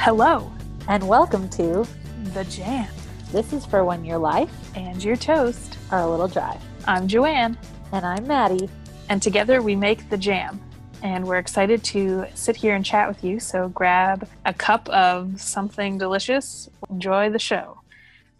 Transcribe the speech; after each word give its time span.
Hello, 0.00 0.50
and 0.88 1.06
welcome 1.06 1.48
to 1.50 1.86
The 2.32 2.44
Jam 2.44 2.88
This 3.32 3.52
is 3.52 3.66
for 3.66 3.84
when 3.84 4.04
your 4.04 4.18
life 4.18 4.50
and 4.76 5.02
your 5.02 5.16
toast. 5.16 5.76
are 5.90 6.00
a 6.00 6.08
little 6.08 6.28
dry. 6.28 6.58
I'm 6.86 7.08
Joanne, 7.08 7.58
And 7.92 8.06
I'm 8.06 8.26
Maddie. 8.26 8.68
and 9.08 9.20
together 9.22 9.60
we 9.62 9.74
make 9.76 10.08
The 10.08 10.16
Jam. 10.16 10.60
And 11.02 11.26
we're 11.26 11.38
excited 11.38 11.82
to 11.84 12.26
sit 12.34 12.56
here 12.56 12.74
and 12.74 12.84
chat 12.84 13.08
with 13.08 13.22
you. 13.22 13.38
So 13.40 13.68
grab 13.68 14.28
a 14.44 14.52
cup 14.54 14.88
of 14.88 15.40
something 15.40 15.98
delicious. 15.98 16.68
Enjoy 16.90 17.30
the 17.30 17.38
show. 17.38 17.80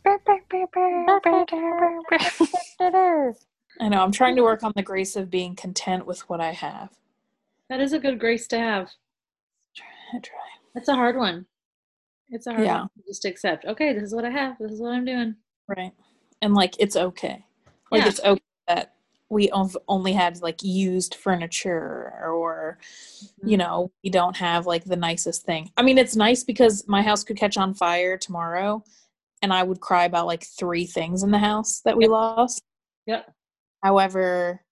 I 3.80 3.88
know, 3.88 4.02
I'm 4.02 4.12
trying 4.12 4.36
to 4.36 4.43
work 4.43 4.62
on 4.64 4.72
the 4.75 4.82
grace 4.82 5.14
of 5.16 5.30
being 5.30 5.54
content 5.54 6.06
with 6.06 6.20
what 6.29 6.40
I 6.40 6.52
have. 6.52 6.90
That 7.68 7.80
is 7.80 7.93
a 7.93 7.98
good 7.98 8.18
grace 8.18 8.46
to 8.48 8.59
have. 8.59 8.90
I 10.14 10.18
try. 10.20 10.48
That's 10.75 10.88
a 10.88 10.95
hard 10.95 11.16
one. 11.16 11.47
It's 12.30 12.47
a 12.47 12.52
hard 12.52 12.65
Yeah. 12.65 12.80
one 12.80 12.88
to 12.97 13.02
just 13.06 13.24
accept. 13.24 13.65
Okay, 13.65 13.92
this 13.92 14.02
is 14.05 14.15
what 14.15 14.24
I 14.24 14.30
have. 14.30 14.56
This 14.59 14.73
is 14.73 14.80
what 14.80 14.92
I'm 14.92 15.05
doing. 15.05 15.34
Right. 15.66 15.92
And 16.42 16.55
like, 16.55 16.75
it's 16.79 16.97
okay. 16.97 17.45
Like, 17.91 18.02
Yeah. 18.02 18.09
it's 18.09 18.20
okay 18.20 18.42
that 18.66 18.95
we 19.30 19.51
only 19.89 20.12
had 20.12 20.41
like 20.41 20.62
used 20.62 21.15
furniture 21.15 22.12
or, 22.27 22.78
you 23.45 23.56
Mhm. 23.56 23.59
know, 23.59 23.91
we 24.02 24.11
don't 24.11 24.37
have 24.37 24.66
like 24.66 24.84
the 24.84 24.97
nicest 24.97 25.42
thing. 25.45 25.70
I 25.77 25.83
mean, 25.83 25.98
it's 25.98 26.16
nice 26.16 26.45
because 26.45 26.87
my 26.89 27.03
house 27.03 27.25
could 27.25 27.37
catch 27.37 27.56
on 27.59 27.75
fire 27.75 28.16
tomorrow 28.16 28.83
and 29.42 29.53
I 29.53 29.62
would 29.62 29.80
cry 29.80 30.05
about 30.05 30.27
like 30.27 30.45
three 30.45 30.87
things 30.87 31.23
in 31.23 31.30
the 31.30 31.39
house 31.39 31.80
that 31.80 31.97
we 31.97 32.05
Yep. 32.05 32.11
lost. 32.11 32.62
Yep. 33.06 33.33
However, 33.83 34.64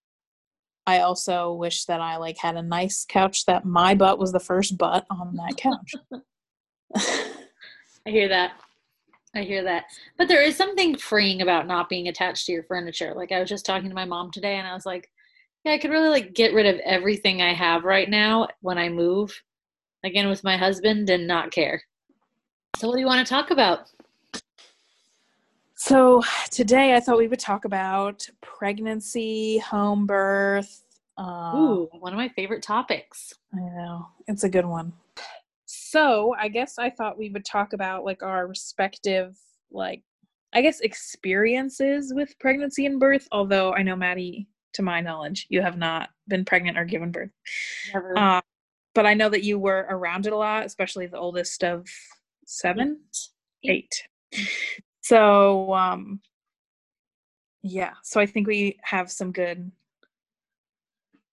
I 0.86 1.00
also 1.00 1.52
wish 1.52 1.84
that 1.86 2.00
I 2.00 2.16
like 2.16 2.38
had 2.38 2.56
a 2.56 2.62
nice 2.62 3.04
couch 3.08 3.44
that 3.46 3.64
my 3.64 3.94
butt 3.94 4.18
was 4.18 4.32
the 4.32 4.40
first 4.40 4.78
butt 4.78 5.04
on 5.10 5.36
that 5.36 5.56
couch. 5.56 5.94
I 8.06 8.10
hear 8.10 8.28
that. 8.28 8.52
I 9.34 9.42
hear 9.42 9.64
that. 9.64 9.84
But 10.16 10.28
there 10.28 10.42
is 10.42 10.56
something 10.56 10.96
freeing 10.96 11.42
about 11.42 11.66
not 11.66 11.88
being 11.88 12.08
attached 12.08 12.46
to 12.46 12.52
your 12.52 12.62
furniture. 12.62 13.12
Like 13.14 13.32
I 13.32 13.40
was 13.40 13.48
just 13.48 13.66
talking 13.66 13.88
to 13.88 13.94
my 13.94 14.04
mom 14.04 14.30
today 14.30 14.56
and 14.56 14.66
I 14.66 14.74
was 14.74 14.86
like, 14.86 15.10
yeah, 15.64 15.72
I 15.72 15.78
could 15.78 15.90
really 15.90 16.08
like 16.08 16.32
get 16.32 16.54
rid 16.54 16.66
of 16.66 16.80
everything 16.84 17.42
I 17.42 17.52
have 17.52 17.84
right 17.84 18.08
now 18.08 18.48
when 18.60 18.78
I 18.78 18.88
move 18.88 19.42
again 20.04 20.28
with 20.28 20.44
my 20.44 20.56
husband 20.56 21.10
and 21.10 21.26
not 21.26 21.50
care. 21.50 21.82
So 22.76 22.88
what 22.88 22.94
do 22.94 23.00
you 23.00 23.06
want 23.06 23.26
to 23.26 23.34
talk 23.34 23.50
about? 23.50 23.90
So 25.76 26.22
today 26.50 26.96
I 26.96 27.00
thought 27.00 27.18
we 27.18 27.28
would 27.28 27.38
talk 27.38 27.66
about 27.66 28.26
pregnancy, 28.40 29.58
home 29.58 30.06
birth. 30.06 30.82
Um, 31.18 31.56
Ooh, 31.56 31.88
one 32.00 32.12
of 32.14 32.16
my 32.16 32.30
favorite 32.30 32.62
topics. 32.62 33.34
I 33.54 33.58
know 33.58 34.06
it's 34.26 34.44
a 34.44 34.48
good 34.48 34.64
one. 34.64 34.92
So 35.66 36.34
I 36.38 36.48
guess 36.48 36.78
I 36.78 36.88
thought 36.88 37.18
we 37.18 37.28
would 37.28 37.44
talk 37.44 37.74
about 37.74 38.04
like 38.04 38.22
our 38.22 38.46
respective 38.46 39.36
like 39.70 40.02
I 40.54 40.62
guess 40.62 40.80
experiences 40.80 42.12
with 42.14 42.38
pregnancy 42.38 42.86
and 42.86 42.98
birth. 42.98 43.28
Although 43.30 43.74
I 43.74 43.82
know 43.82 43.96
Maddie, 43.96 44.48
to 44.72 44.82
my 44.82 45.02
knowledge, 45.02 45.46
you 45.50 45.60
have 45.60 45.76
not 45.76 46.08
been 46.26 46.46
pregnant 46.46 46.78
or 46.78 46.86
given 46.86 47.10
birth. 47.10 47.30
Never 47.92 48.18
Uh, 48.18 48.40
but 48.94 49.04
I 49.04 49.12
know 49.12 49.28
that 49.28 49.44
you 49.44 49.58
were 49.58 49.86
around 49.90 50.26
it 50.26 50.32
a 50.32 50.36
lot, 50.36 50.64
especially 50.64 51.06
the 51.06 51.18
oldest 51.18 51.62
of 51.62 51.86
seven, 52.46 53.00
eight. 53.64 54.02
So, 55.06 55.72
um, 55.72 56.20
yeah. 57.62 57.92
So 58.02 58.20
I 58.20 58.26
think 58.26 58.48
we 58.48 58.76
have 58.82 59.08
some 59.08 59.30
good 59.30 59.70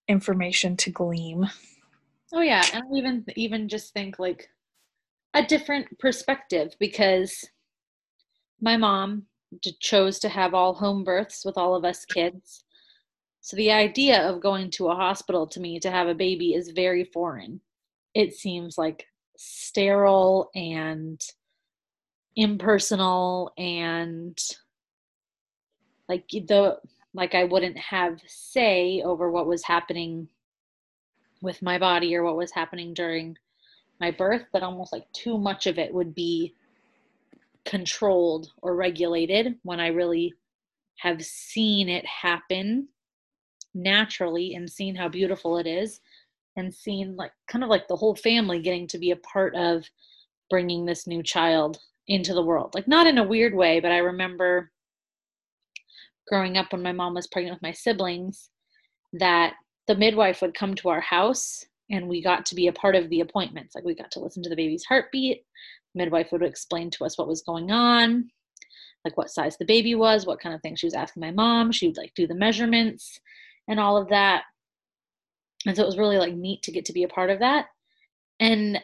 information 0.08 0.78
to 0.78 0.92
glean. 0.92 1.50
Oh 2.32 2.42
yeah, 2.42 2.64
and 2.72 2.84
even 2.96 3.26
even 3.36 3.68
just 3.68 3.92
think 3.94 4.20
like 4.20 4.48
a 5.34 5.42
different 5.44 5.88
perspective 5.98 6.76
because 6.80 7.44
my 8.62 8.78
mom 8.78 9.24
d- 9.64 9.76
chose 9.80 10.20
to 10.20 10.30
have 10.30 10.54
all 10.54 10.76
home 10.76 11.04
births 11.04 11.44
with 11.44 11.58
all 11.58 11.74
of 11.74 11.84
us 11.84 12.06
kids. 12.06 12.64
So 13.42 13.58
the 13.58 13.72
idea 13.72 14.22
of 14.30 14.40
going 14.40 14.70
to 14.72 14.90
a 14.90 14.96
hospital 14.96 15.48
to 15.48 15.60
me 15.60 15.80
to 15.80 15.90
have 15.90 16.08
a 16.08 16.14
baby 16.14 16.54
is 16.54 16.70
very 16.76 17.06
foreign. 17.06 17.60
It 18.14 18.36
seems 18.36 18.78
like 18.78 19.08
sterile 19.36 20.52
and 20.54 21.20
impersonal 22.36 23.52
and 23.58 24.38
like 26.10 26.28
the 26.30 26.78
like 27.14 27.36
I 27.36 27.44
wouldn't 27.44 27.78
have 27.78 28.20
say 28.26 29.02
over 29.04 29.30
what 29.30 29.48
was 29.48 29.64
happening 29.64 30.28
with 31.42 31.62
my 31.62 31.78
body 31.78 32.16
or 32.16 32.24
what 32.24 32.38
was 32.38 32.52
happening 32.52 32.94
during 32.94 33.38
my 34.00 34.10
birth 34.12 34.44
that 34.54 34.64
almost 34.64 34.92
like 34.92 35.06
too 35.14 35.38
much 35.38 35.68
of 35.68 35.78
it 35.78 35.94
would 35.94 36.16
be 36.16 36.56
controlled 37.66 38.50
or 38.62 38.76
regulated 38.76 39.56
when 39.64 39.80
I 39.80 39.88
really 39.88 40.34
have 40.98 41.24
seen 41.24 41.90
it 41.90 42.06
happen 42.06 42.88
naturally 43.74 44.56
and 44.56 44.70
seen 44.70 44.96
how 44.96 45.08
beautiful 45.08 45.58
it 45.58 45.68
is 45.68 46.00
and 46.56 46.74
seen 46.74 47.16
like 47.16 47.32
kind 47.48 47.64
of 47.64 47.70
like 47.70 47.88
the 47.88 47.96
whole 47.96 48.16
family 48.16 48.62
getting 48.62 48.88
to 48.88 48.98
be 48.98 49.12
a 49.12 49.16
part 49.18 49.56
of 49.56 49.84
bringing 50.50 50.86
this 50.86 51.08
new 51.08 51.24
child 51.24 51.80
into 52.08 52.34
the 52.34 52.44
world. 52.44 52.74
Like 52.76 52.88
not 52.88 53.08
in 53.08 53.18
a 53.18 53.24
weird 53.24 53.54
way 53.54 53.80
but 53.80 53.92
i 53.92 53.98
remember 53.98 54.72
growing 56.28 56.58
up 56.58 56.72
when 56.72 56.82
my 56.82 56.92
mom 56.92 57.14
was 57.14 57.28
pregnant 57.28 57.56
with 57.56 57.62
my 57.62 57.74
siblings 57.74 58.50
that 59.14 59.54
the 59.88 59.96
midwife 59.96 60.42
would 60.42 60.54
come 60.54 60.74
to 60.74 60.90
our 60.90 61.02
house 61.02 61.66
and 61.90 62.08
we 62.08 62.24
got 62.24 62.46
to 62.46 62.56
be 62.56 62.68
a 62.68 62.74
part 62.74 62.96
of 62.96 63.10
the 63.10 63.20
appointments. 63.20 63.76
Like 63.76 63.84
we 63.84 63.94
got 63.94 64.10
to 64.12 64.22
listen 64.22 64.42
to 64.44 64.50
the 64.50 64.56
baby's 64.56 64.86
heartbeat. 64.86 65.44
Midwife 65.94 66.32
would 66.32 66.42
explain 66.42 66.90
to 66.92 67.04
us 67.04 67.18
what 67.18 67.28
was 67.28 67.44
going 67.44 67.72
on 67.72 68.30
like 69.04 69.18
what 69.18 69.30
size 69.30 69.58
the 69.58 69.66
baby 69.66 69.96
was 69.96 70.26
what 70.26 70.40
kind 70.40 70.56
of 70.56 70.62
things 70.62 70.80
she 70.80 70.88
was 70.88 70.94
asking 70.94 71.22
my 71.22 71.32
mom. 71.32 71.72
She 71.72 71.88
would 71.88 71.98
like 71.98 72.14
do 72.16 72.28
the 72.28 72.36
measurements 72.36 73.20
and 73.68 73.80
all 73.80 73.98
of 73.98 74.10
that. 74.10 74.44
And 75.66 75.76
so 75.76 75.84
it 75.84 75.88
was 75.88 75.98
really 75.98 76.18
like 76.18 76.34
neat 76.34 76.64
to 76.64 76.72
get 76.72 76.86
to 76.86 76.94
be 76.94 77.04
a 77.04 77.10
part 77.10 77.30
of 77.30 77.40
that. 77.40 77.68
And 78.40 78.80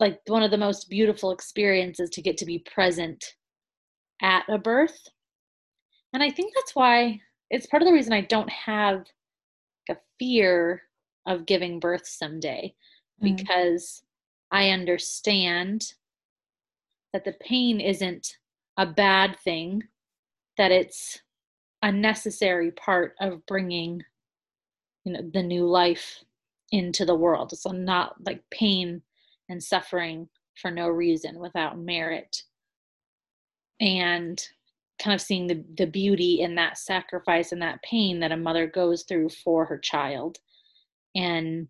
like 0.00 0.20
one 0.26 0.42
of 0.42 0.50
the 0.50 0.58
most 0.58 0.88
beautiful 0.88 1.30
experiences 1.30 2.10
to 2.10 2.22
get 2.22 2.36
to 2.38 2.46
be 2.46 2.64
present 2.72 3.24
at 4.22 4.44
a 4.48 4.58
birth 4.58 4.98
and 6.12 6.22
i 6.22 6.30
think 6.30 6.52
that's 6.54 6.74
why 6.74 7.18
it's 7.50 7.66
part 7.66 7.82
of 7.82 7.86
the 7.86 7.92
reason 7.92 8.12
i 8.12 8.20
don't 8.22 8.50
have 8.50 8.98
like 9.88 9.98
a 9.98 10.00
fear 10.18 10.82
of 11.26 11.46
giving 11.46 11.80
birth 11.80 12.06
someday 12.06 12.74
Mm. 13.22 13.36
because 13.36 14.02
i 14.50 14.70
understand 14.70 15.84
that 17.12 17.24
the 17.24 17.34
pain 17.40 17.80
isn't 17.80 18.38
a 18.76 18.84
bad 18.86 19.38
thing 19.44 19.84
that 20.58 20.72
it's 20.72 21.20
a 21.82 21.92
necessary 21.92 22.72
part 22.72 23.14
of 23.20 23.46
bringing 23.46 24.02
you 25.04 25.12
know 25.12 25.20
the 25.32 25.42
new 25.42 25.66
life 25.66 26.24
into 26.72 27.04
the 27.04 27.14
world 27.14 27.56
so 27.56 27.70
not 27.70 28.16
like 28.26 28.42
pain 28.50 29.00
and 29.48 29.62
suffering 29.62 30.28
for 30.60 30.70
no 30.70 30.88
reason 30.88 31.38
without 31.38 31.78
merit. 31.78 32.42
And 33.80 34.42
kind 35.02 35.14
of 35.14 35.20
seeing 35.20 35.46
the, 35.46 35.64
the 35.76 35.86
beauty 35.86 36.40
in 36.40 36.54
that 36.54 36.78
sacrifice 36.78 37.52
and 37.52 37.60
that 37.60 37.82
pain 37.82 38.20
that 38.20 38.32
a 38.32 38.36
mother 38.36 38.66
goes 38.66 39.02
through 39.02 39.28
for 39.30 39.64
her 39.64 39.78
child. 39.78 40.38
And 41.14 41.68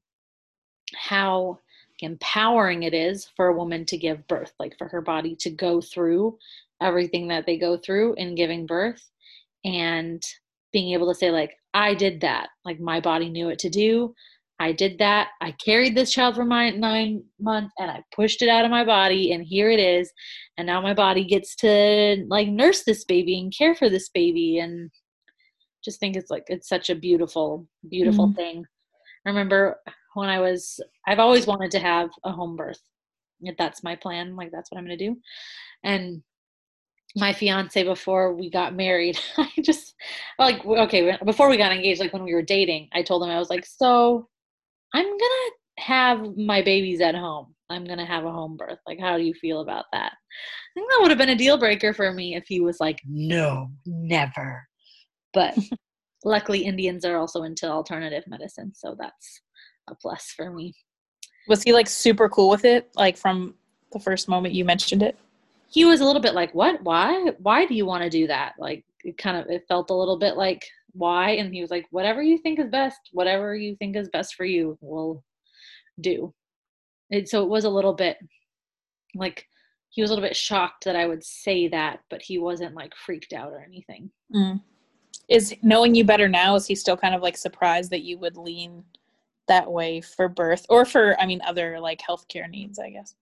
how 0.95 1.59
empowering 2.01 2.83
it 2.83 2.95
is 2.95 3.29
for 3.37 3.49
a 3.49 3.57
woman 3.57 3.85
to 3.87 3.97
give 3.97 4.27
birth 4.27 4.53
like 4.59 4.77
for 4.77 4.89
her 4.89 5.01
body 5.01 5.35
to 5.37 5.51
go 5.51 5.81
through 5.81 6.37
everything 6.81 7.29
that 7.29 7.47
they 7.47 7.57
go 7.57 7.77
through 7.77 8.15
in 8.15 8.35
giving 8.35 8.67
birth. 8.67 9.11
And 9.65 10.23
being 10.73 10.93
able 10.93 11.07
to 11.09 11.19
say 11.19 11.31
like 11.31 11.57
i 11.73 11.95
did 11.95 12.21
that. 12.21 12.51
Like 12.65 12.81
my 12.81 13.01
body 13.01 13.31
knew 13.31 13.47
what 13.47 13.59
to 13.61 13.71
do 13.71 14.15
i 14.65 14.73
did 14.73 14.99
that. 14.99 15.29
I 15.41 15.51
carried 15.53 15.95
this 15.95 16.13
child 16.17 16.35
for 16.37 16.45
my 16.45 16.71
nine 16.71 17.13
months 17.39 17.73
and 17.79 17.91
i 17.91 17.99
pushed 18.19 18.41
it 18.43 18.49
out 18.49 18.65
of 18.65 18.71
my 18.79 18.85
body 18.85 19.33
and 19.33 19.45
here 19.55 19.71
it 19.77 19.81
is. 19.81 20.07
And 20.57 20.67
now 20.67 20.81
my 20.81 20.95
body 20.95 21.25
gets 21.35 21.55
to 21.57 22.25
like 22.37 22.49
nurse 22.49 22.81
this 22.85 23.05
baby 23.05 23.35
and 23.41 23.53
care 23.61 23.75
for 23.75 23.89
this 23.91 24.09
baby 24.21 24.59
and 24.59 24.91
just 25.85 26.01
think 26.01 26.17
it's 26.17 26.31
like 26.35 26.45
it's 26.49 26.69
such 26.75 26.89
a 26.91 26.95
beautiful 27.07 27.67
beautiful 27.97 28.29
Mhm. 28.29 28.37
thing. 28.37 28.57
I 29.27 29.29
remember 29.31 29.61
when 30.15 30.29
i 30.37 30.41
was 30.47 30.63
i've 31.09 31.19
always 31.25 31.47
wanted 31.47 31.71
to 31.73 31.81
have 31.93 32.09
a 32.25 32.33
home 32.39 32.57
birth. 32.57 32.81
If 33.43 33.57
that's 33.59 33.83
my 33.89 33.97
plan 34.05 34.37
like 34.37 34.51
that's 34.53 34.71
what 34.71 34.79
i'm 34.79 34.87
going 34.87 34.99
to 34.99 35.07
do. 35.09 35.17
And 35.93 36.23
my 37.17 37.33
fiance 37.33 37.81
before 37.95 38.35
we 38.35 38.51
got 38.51 38.75
married 38.75 39.17
i 39.39 39.49
just 39.63 39.95
like 40.39 40.65
okay 40.67 41.17
before 41.25 41.49
we 41.49 41.57
got 41.57 41.73
engaged 41.73 42.01
like 42.01 42.13
when 42.13 42.25
we 42.29 42.35
were 42.35 42.43
dating 42.57 42.89
i 42.93 43.03
told 43.03 43.23
him 43.23 43.31
i 43.31 43.39
was 43.39 43.51
like 43.51 43.65
so 43.65 44.29
i'm 44.95 45.05
gonna 45.05 45.51
have 45.79 46.37
my 46.37 46.63
babies 46.63 47.01
at 47.01 47.15
home 47.15 47.55
i'm 47.69 47.85
gonna 47.85 48.07
have 48.07 48.25
a 48.25 48.33
home 48.33 48.57
birth 48.57 48.79
like 48.87 48.99
how 49.01 49.19
do 49.19 49.25
you 49.25 49.35
feel 49.35 49.61
about 49.61 49.85
that 49.93 50.13
i 50.13 50.73
think 50.75 50.89
that 50.91 50.99
would 51.03 51.11
have 51.11 51.19
been 51.19 51.29
a 51.31 51.37
deal 51.37 51.59
breaker 51.59 51.93
for 51.93 52.13
me 52.13 52.35
if 52.35 52.45
he 52.47 52.61
was 52.61 52.79
like 52.81 53.01
no 53.07 53.71
never 53.85 54.67
but 55.33 55.57
luckily 56.25 56.65
indians 56.65 57.05
are 57.05 57.19
also 57.19 57.43
into 57.43 57.67
alternative 57.69 58.25
medicine 58.27 58.73
so 58.75 58.97
that's 58.99 59.43
a 59.91 59.95
plus 59.97 60.33
for 60.37 60.51
me 60.51 60.73
Was 61.49 61.63
he 61.63 61.73
like 61.73 61.89
super 61.89 62.29
cool 62.29 62.49
with 62.49 62.65
it? 62.65 62.91
Like 62.97 63.17
from 63.19 63.55
the 63.93 63.99
first 63.99 64.29
moment 64.29 64.55
you 64.55 64.65
mentioned 64.65 65.03
it? 65.03 65.19
He 65.69 65.85
was 65.85 66.01
a 66.01 66.05
little 66.05 66.23
bit 66.23 66.35
like, 66.35 66.55
"What? 66.55 66.83
Why? 66.83 67.33
Why 67.39 67.67
do 67.67 67.75
you 67.75 67.85
want 67.85 68.03
to 68.03 68.11
do 68.11 68.27
that?" 68.29 68.55
Like 68.59 68.85
it 69.05 69.19
kind 69.19 69.37
of 69.37 69.51
it 69.51 69.67
felt 69.69 69.91
a 69.91 69.95
little 69.95 70.19
bit 70.19 70.37
like 70.37 70.65
why 70.95 71.31
and 71.33 71.53
he 71.53 71.61
was 71.61 71.71
like 71.71 71.87
whatever 71.91 72.23
you 72.23 72.39
think 72.39 72.59
is 72.59 72.71
best 72.71 72.99
whatever 73.13 73.55
you 73.55 73.77
think 73.77 73.97
is 73.97 74.09
best 74.09 74.35
for 74.35 74.45
you 74.45 74.79
will 74.81 75.23
do. 76.01 76.33
And 77.11 77.29
so 77.29 77.43
it 77.43 77.49
was 77.49 77.65
a 77.65 77.71
little 77.71 77.93
bit 77.93 78.17
like 79.15 79.47
he 79.91 80.03
was 80.03 80.11
a 80.11 80.15
little 80.15 80.29
bit 80.29 80.37
shocked 80.37 80.85
that 80.85 80.97
i 80.97 81.07
would 81.07 81.23
say 81.23 81.69
that 81.69 82.01
but 82.11 82.21
he 82.21 82.39
wasn't 82.39 82.75
like 82.75 82.95
freaked 82.97 83.33
out 83.33 83.53
or 83.53 83.61
anything. 83.61 84.11
Mm. 84.35 84.61
is 85.29 85.55
knowing 85.63 85.95
you 85.95 86.05
better 86.05 86.29
now 86.29 86.55
is 86.57 86.67
he 86.67 86.75
still 86.75 86.97
kind 86.97 87.15
of 87.15 87.23
like 87.23 87.37
surprised 87.37 87.91
that 87.91 88.03
you 88.03 88.19
would 88.19 88.37
lean 88.37 88.83
that 89.47 89.71
way 89.71 90.01
for 90.01 90.29
birth 90.29 90.67
or 90.69 90.85
for 90.85 91.21
i 91.21 91.27
mean 91.27 91.41
other 91.47 91.79
like 91.79 92.01
healthcare 92.01 92.49
needs 92.49 92.79
i 92.79 92.91
guess? 92.91 93.15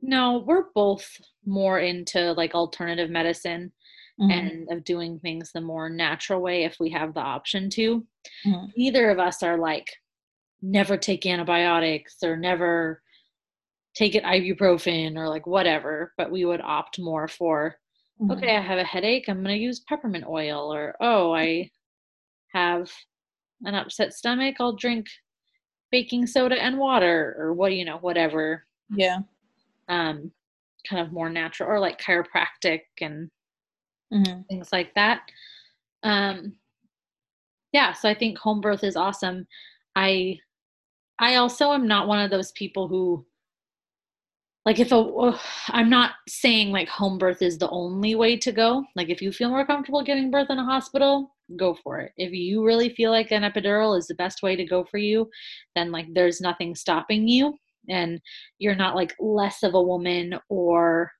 No 0.00 0.44
we're 0.46 0.70
both 0.74 1.20
more 1.44 1.80
into 1.80 2.32
like 2.32 2.54
alternative 2.54 3.10
medicine 3.10 3.72
mm-hmm. 4.20 4.30
and 4.30 4.68
of 4.70 4.84
doing 4.84 5.18
things 5.18 5.50
the 5.52 5.60
more 5.60 5.88
natural 5.88 6.40
way 6.40 6.64
if 6.64 6.76
we 6.80 6.90
have 6.90 7.14
the 7.14 7.20
option 7.20 7.70
to. 7.70 8.06
Mm-hmm. 8.46 8.66
Neither 8.76 9.10
of 9.10 9.18
us 9.18 9.42
are 9.42 9.58
like, 9.58 9.88
never 10.60 10.96
take 10.96 11.24
antibiotics 11.24 12.16
or 12.22 12.36
never 12.36 13.02
take 13.94 14.14
it 14.14 14.24
ibuprofen 14.24 15.16
or 15.16 15.28
like 15.28 15.46
whatever, 15.46 16.12
but 16.16 16.30
we 16.30 16.44
would 16.44 16.60
opt 16.60 16.98
more 16.98 17.28
for, 17.28 17.76
mm-hmm. 18.20 18.30
okay, 18.32 18.56
I 18.56 18.60
have 18.60 18.78
a 18.78 18.84
headache, 18.84 19.28
I'm 19.28 19.42
going 19.42 19.56
to 19.56 19.62
use 19.62 19.80
peppermint 19.88 20.24
oil, 20.28 20.72
or 20.72 20.96
oh, 21.00 21.34
I 21.34 21.70
have 22.52 22.90
an 23.64 23.74
upset 23.74 24.12
stomach, 24.12 24.56
I'll 24.60 24.76
drink 24.76 25.06
baking 25.90 26.26
soda 26.26 26.62
and 26.62 26.78
water, 26.78 27.34
or 27.38 27.54
what, 27.54 27.72
you 27.72 27.84
know, 27.84 27.98
whatever. 27.98 28.64
Yeah. 28.90 29.18
Um, 29.88 30.32
kind 30.88 31.04
of 31.04 31.12
more 31.12 31.30
natural, 31.30 31.68
or 31.68 31.80
like 31.80 32.00
chiropractic 32.00 32.80
and 33.00 33.30
mm-hmm. 34.12 34.42
things 34.48 34.68
like 34.72 34.94
that. 34.94 35.22
Um, 36.02 36.54
yeah, 37.72 37.92
so 37.92 38.08
I 38.08 38.14
think 38.14 38.38
home 38.38 38.60
birth 38.60 38.84
is 38.84 38.96
awesome. 38.96 39.46
I 39.96 40.38
I 41.18 41.36
also 41.36 41.72
am 41.72 41.86
not 41.88 42.08
one 42.08 42.20
of 42.20 42.30
those 42.30 42.52
people 42.52 42.88
who 42.88 43.26
like 44.64 44.78
if 44.78 44.92
a 44.92 45.38
I'm 45.68 45.90
not 45.90 46.12
saying 46.28 46.70
like 46.70 46.88
home 46.88 47.18
birth 47.18 47.42
is 47.42 47.58
the 47.58 47.70
only 47.70 48.14
way 48.14 48.36
to 48.36 48.52
go. 48.52 48.84
Like 48.96 49.08
if 49.08 49.22
you 49.22 49.32
feel 49.32 49.50
more 49.50 49.66
comfortable 49.66 50.02
giving 50.02 50.30
birth 50.30 50.50
in 50.50 50.58
a 50.58 50.64
hospital, 50.64 51.34
go 51.56 51.74
for 51.82 52.00
it. 52.00 52.12
If 52.16 52.32
you 52.32 52.64
really 52.64 52.90
feel 52.90 53.10
like 53.10 53.30
an 53.30 53.42
epidural 53.42 53.98
is 53.98 54.06
the 54.06 54.14
best 54.14 54.42
way 54.42 54.56
to 54.56 54.64
go 54.64 54.84
for 54.84 54.98
you, 54.98 55.28
then 55.74 55.90
like 55.90 56.06
there's 56.12 56.40
nothing 56.40 56.74
stopping 56.74 57.26
you 57.26 57.54
and 57.88 58.20
you're 58.58 58.74
not 58.74 58.94
like 58.94 59.14
less 59.18 59.62
of 59.62 59.74
a 59.74 59.82
woman 59.82 60.38
or 60.48 61.10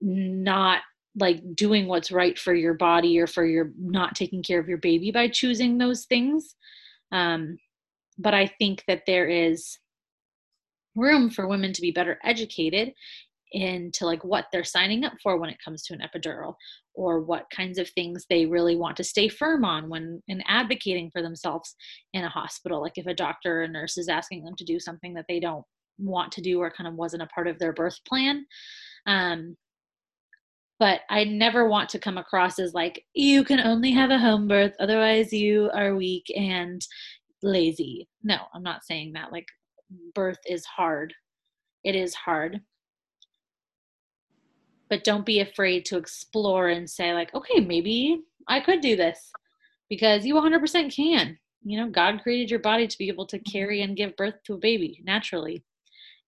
not 0.00 0.82
like 1.16 1.42
doing 1.54 1.86
what's 1.86 2.10
right 2.10 2.38
for 2.38 2.54
your 2.54 2.74
body 2.74 3.18
or 3.18 3.26
for 3.26 3.44
your 3.44 3.70
not 3.78 4.14
taking 4.14 4.42
care 4.42 4.58
of 4.58 4.68
your 4.68 4.78
baby 4.78 5.10
by 5.10 5.28
choosing 5.28 5.78
those 5.78 6.06
things. 6.06 6.56
Um, 7.12 7.58
but 8.18 8.34
i 8.34 8.46
think 8.46 8.84
that 8.86 9.02
there 9.06 9.26
is 9.26 9.78
room 10.94 11.30
for 11.30 11.48
women 11.48 11.72
to 11.72 11.82
be 11.82 11.90
better 11.90 12.18
educated 12.24 12.92
into 13.52 14.04
like 14.04 14.24
what 14.24 14.46
they're 14.50 14.64
signing 14.64 15.04
up 15.04 15.12
for 15.22 15.38
when 15.38 15.50
it 15.50 15.58
comes 15.64 15.84
to 15.84 15.94
an 15.94 16.00
epidural 16.00 16.54
or 16.94 17.20
what 17.20 17.46
kinds 17.54 17.78
of 17.78 17.88
things 17.90 18.26
they 18.28 18.46
really 18.46 18.74
want 18.74 18.96
to 18.96 19.04
stay 19.04 19.28
firm 19.28 19.64
on 19.64 19.88
when 19.88 20.20
in 20.26 20.42
advocating 20.48 21.08
for 21.12 21.22
themselves 21.22 21.76
in 22.14 22.24
a 22.24 22.28
hospital. 22.28 22.80
Like 22.80 22.96
if 22.98 23.06
a 23.06 23.14
doctor 23.14 23.62
or 23.62 23.68
nurse 23.68 23.96
is 23.96 24.08
asking 24.08 24.44
them 24.44 24.56
to 24.56 24.64
do 24.64 24.80
something 24.80 25.14
that 25.14 25.26
they 25.28 25.38
don't 25.38 25.64
want 25.98 26.32
to 26.32 26.40
do 26.40 26.58
or 26.60 26.70
kind 26.70 26.88
of 26.88 26.94
wasn't 26.94 27.22
a 27.22 27.26
part 27.26 27.46
of 27.46 27.58
their 27.60 27.72
birth 27.72 27.98
plan 28.08 28.44
um, 29.06 29.56
but 30.84 31.00
I 31.08 31.24
never 31.24 31.66
want 31.66 31.88
to 31.88 31.98
come 31.98 32.18
across 32.18 32.58
as 32.58 32.74
like, 32.74 33.06
you 33.14 33.42
can 33.42 33.58
only 33.58 33.90
have 33.92 34.10
a 34.10 34.18
home 34.18 34.46
birth, 34.46 34.74
otherwise, 34.78 35.32
you 35.32 35.70
are 35.72 35.96
weak 35.96 36.30
and 36.36 36.86
lazy. 37.42 38.06
No, 38.22 38.36
I'm 38.52 38.62
not 38.62 38.84
saying 38.84 39.14
that. 39.14 39.32
Like, 39.32 39.48
birth 40.14 40.40
is 40.46 40.66
hard. 40.66 41.14
It 41.84 41.96
is 41.96 42.14
hard. 42.14 42.60
But 44.90 45.04
don't 45.04 45.24
be 45.24 45.40
afraid 45.40 45.86
to 45.86 45.96
explore 45.96 46.68
and 46.68 46.90
say, 46.90 47.14
like, 47.14 47.32
okay, 47.32 47.60
maybe 47.60 48.20
I 48.46 48.60
could 48.60 48.82
do 48.82 48.94
this 48.94 49.32
because 49.88 50.26
you 50.26 50.34
100% 50.34 50.94
can. 50.94 51.38
You 51.62 51.80
know, 51.80 51.88
God 51.88 52.20
created 52.22 52.50
your 52.50 52.60
body 52.60 52.86
to 52.86 52.98
be 52.98 53.08
able 53.08 53.26
to 53.28 53.38
carry 53.38 53.80
and 53.80 53.96
give 53.96 54.16
birth 54.16 54.34
to 54.44 54.52
a 54.52 54.58
baby 54.58 55.00
naturally. 55.02 55.64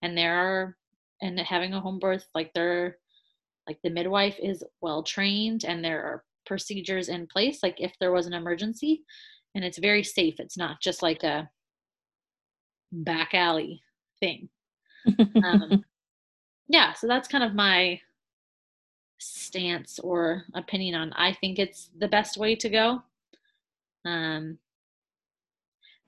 And 0.01 0.17
there 0.17 0.35
are, 0.35 0.79
and 1.21 1.39
having 1.41 1.75
a 1.75 1.81
home 1.81 1.99
birth, 1.99 2.27
like, 2.35 2.55
there 2.55 2.97
like 3.67 3.79
the 3.83 3.91
midwife 3.91 4.37
is 4.43 4.63
well 4.81 5.03
trained 5.03 5.65
and 5.65 5.85
there 5.85 6.03
are 6.03 6.25
procedures 6.47 7.09
in 7.09 7.27
place 7.27 7.61
like 7.63 7.81
if 7.81 7.93
there 7.99 8.13
was 8.13 8.27
an 8.27 8.33
emergency 8.33 9.03
and 9.57 9.65
it's 9.65 9.79
very 9.79 10.05
safe. 10.05 10.35
It's 10.39 10.59
not 10.59 10.81
just 10.83 11.03
like 11.03 11.23
a 11.23 11.49
back 12.93 13.35
alley 13.35 13.83
thing. 14.21 14.49
Um, 15.43 15.85
yeah 16.69 16.93
so 16.93 17.07
that's 17.07 17.29
kind 17.29 17.45
of 17.45 17.55
my 17.55 18.01
stance 19.19 19.99
or 20.01 20.45
opinion 20.55 20.95
on 20.95 21.13
i 21.15 21.33
think 21.33 21.59
it's 21.59 21.91
the 21.99 22.09
best 22.09 22.37
way 22.37 22.55
to 22.55 22.69
go. 22.69 23.03
Um 24.05 24.59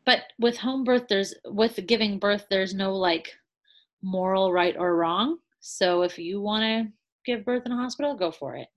but 0.05 0.25
with 0.39 0.59
home 0.59 0.85
birth 0.85 1.07
there's 1.09 1.35
with 1.47 1.87
giving 1.87 2.19
birth 2.19 2.47
there's 2.51 2.75
no 2.75 2.95
like 2.95 3.35
moral 4.03 4.53
right 4.53 4.77
or 4.79 4.97
wrong. 4.97 5.39
So 5.61 6.03
if 6.03 6.19
you 6.19 6.41
want 6.41 6.63
to 6.63 6.93
give 7.29 7.45
birth 7.45 7.67
in 7.67 7.73
a 7.73 7.77
hospital, 7.77 8.15
go 8.15 8.31
for 8.31 8.57
it. 8.57 8.69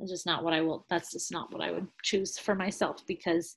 It's 0.00 0.10
just 0.10 0.26
not 0.26 0.42
what 0.42 0.54
I 0.54 0.62
will, 0.62 0.86
that's 0.88 1.12
just 1.12 1.30
not 1.30 1.52
what 1.52 1.62
I 1.62 1.70
would 1.70 1.86
choose 2.02 2.38
for 2.38 2.54
myself 2.54 3.02
because 3.06 3.56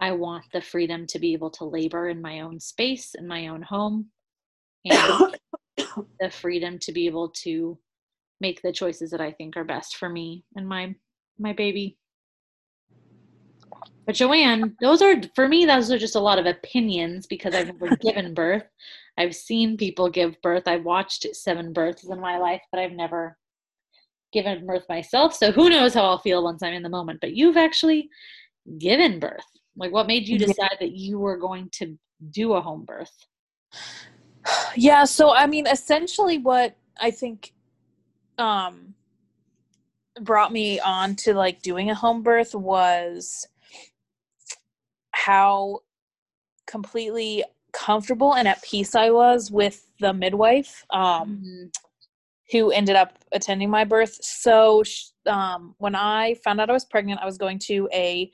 I 0.00 0.12
want 0.12 0.44
the 0.52 0.62
freedom 0.62 1.06
to 1.08 1.18
be 1.18 1.34
able 1.34 1.50
to 1.50 1.64
labor 1.64 2.08
in 2.08 2.20
my 2.20 2.40
own 2.40 2.58
space, 2.58 3.14
in 3.14 3.28
my 3.28 3.48
own 3.48 3.62
home, 3.62 4.06
and 4.84 5.36
the 6.18 6.30
freedom 6.30 6.78
to 6.80 6.92
be 6.92 7.06
able 7.06 7.28
to 7.42 7.78
make 8.40 8.62
the 8.62 8.72
choices 8.72 9.10
that 9.10 9.20
I 9.20 9.32
think 9.32 9.56
are 9.56 9.64
best 9.64 9.96
for 9.96 10.08
me 10.08 10.44
and 10.56 10.66
my 10.66 10.94
my 11.38 11.52
baby. 11.52 11.98
But 14.12 14.18
Joanne, 14.18 14.76
those 14.78 15.00
are 15.00 15.14
for 15.34 15.48
me. 15.48 15.64
Those 15.64 15.90
are 15.90 15.96
just 15.96 16.16
a 16.16 16.20
lot 16.20 16.38
of 16.38 16.44
opinions 16.44 17.26
because 17.26 17.54
I've 17.54 17.68
never 17.68 17.96
given 18.02 18.34
birth. 18.34 18.64
I've 19.16 19.34
seen 19.34 19.78
people 19.78 20.10
give 20.10 20.36
birth. 20.42 20.64
I've 20.66 20.84
watched 20.84 21.26
seven 21.34 21.72
births 21.72 22.04
in 22.04 22.20
my 22.20 22.36
life, 22.36 22.60
but 22.70 22.78
I've 22.78 22.92
never 22.92 23.38
given 24.30 24.66
birth 24.66 24.84
myself. 24.86 25.34
So 25.34 25.50
who 25.50 25.70
knows 25.70 25.94
how 25.94 26.04
I'll 26.04 26.18
feel 26.18 26.44
once 26.44 26.62
I'm 26.62 26.74
in 26.74 26.82
the 26.82 26.90
moment. 26.90 27.22
But 27.22 27.32
you've 27.32 27.56
actually 27.56 28.10
given 28.78 29.18
birth. 29.18 29.46
Like, 29.76 29.92
what 29.92 30.06
made 30.06 30.28
you 30.28 30.38
decide 30.38 30.76
that 30.80 30.92
you 30.92 31.18
were 31.18 31.38
going 31.38 31.70
to 31.76 31.98
do 32.32 32.52
a 32.52 32.60
home 32.60 32.84
birth? 32.84 33.16
Yeah. 34.76 35.04
So 35.04 35.34
I 35.34 35.46
mean, 35.46 35.66
essentially, 35.66 36.36
what 36.36 36.76
I 37.00 37.10
think 37.10 37.54
um 38.36 38.94
brought 40.20 40.52
me 40.52 40.80
on 40.80 41.14
to 41.16 41.32
like 41.32 41.62
doing 41.62 41.88
a 41.88 41.94
home 41.94 42.22
birth 42.22 42.54
was 42.54 43.46
how 45.24 45.80
completely 46.66 47.44
comfortable 47.72 48.34
and 48.34 48.46
at 48.46 48.62
peace 48.62 48.94
I 48.94 49.10
was 49.10 49.50
with 49.50 49.86
the 49.98 50.12
midwife 50.12 50.84
um, 50.90 51.38
mm-hmm. 51.38 51.64
who 52.50 52.70
ended 52.70 52.96
up 52.96 53.18
attending 53.32 53.70
my 53.70 53.84
birth. 53.84 54.18
So 54.22 54.82
um, 55.26 55.74
when 55.78 55.94
I 55.94 56.34
found 56.44 56.60
out 56.60 56.70
I 56.70 56.74
was 56.74 56.84
pregnant, 56.84 57.20
I 57.20 57.26
was 57.26 57.38
going 57.38 57.58
to 57.60 57.88
a 57.92 58.30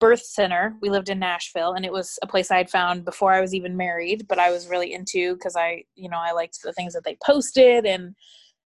birth 0.00 0.22
center. 0.22 0.76
We 0.80 0.90
lived 0.90 1.08
in 1.08 1.18
Nashville, 1.18 1.72
and 1.72 1.84
it 1.84 1.92
was 1.92 2.18
a 2.22 2.26
place 2.26 2.50
I 2.50 2.58
had 2.58 2.70
found 2.70 3.04
before 3.04 3.32
I 3.32 3.40
was 3.40 3.54
even 3.54 3.76
married, 3.76 4.26
but 4.28 4.38
I 4.38 4.50
was 4.50 4.68
really 4.68 4.94
into 4.94 5.34
because 5.34 5.56
I, 5.56 5.84
you 5.96 6.08
know, 6.08 6.18
I 6.18 6.32
liked 6.32 6.58
the 6.62 6.72
things 6.72 6.92
that 6.92 7.04
they 7.04 7.16
posted 7.24 7.86
and 7.86 8.14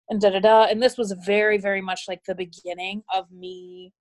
and 0.10 0.20
da 0.20 0.30
da 0.30 0.40
da. 0.40 0.64
And 0.66 0.82
this 0.82 0.98
was 0.98 1.16
very, 1.26 1.58
very 1.58 1.82
much 1.82 2.02
like 2.08 2.24
the 2.26 2.36
beginning 2.36 3.04
of 3.16 3.32
me 3.32 3.94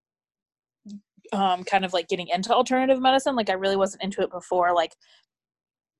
um 1.32 1.64
kind 1.64 1.84
of 1.84 1.92
like 1.92 2.08
getting 2.08 2.28
into 2.28 2.52
alternative 2.52 3.00
medicine 3.00 3.36
like 3.36 3.50
i 3.50 3.54
really 3.54 3.76
wasn't 3.76 4.02
into 4.02 4.20
it 4.22 4.30
before 4.30 4.74
like 4.74 4.94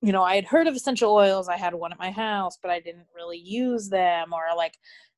you 0.01 0.11
know 0.11 0.23
i 0.23 0.35
had 0.35 0.45
heard 0.45 0.67
of 0.67 0.75
essential 0.75 1.13
oils 1.13 1.47
i 1.47 1.57
had 1.57 1.73
one 1.73 1.91
at 1.91 1.99
my 1.99 2.11
house 2.11 2.57
but 2.61 2.71
i 2.71 2.79
didn't 2.79 3.05
really 3.15 3.37
use 3.37 3.89
them 3.89 4.33
or 4.33 4.43
like 4.55 4.73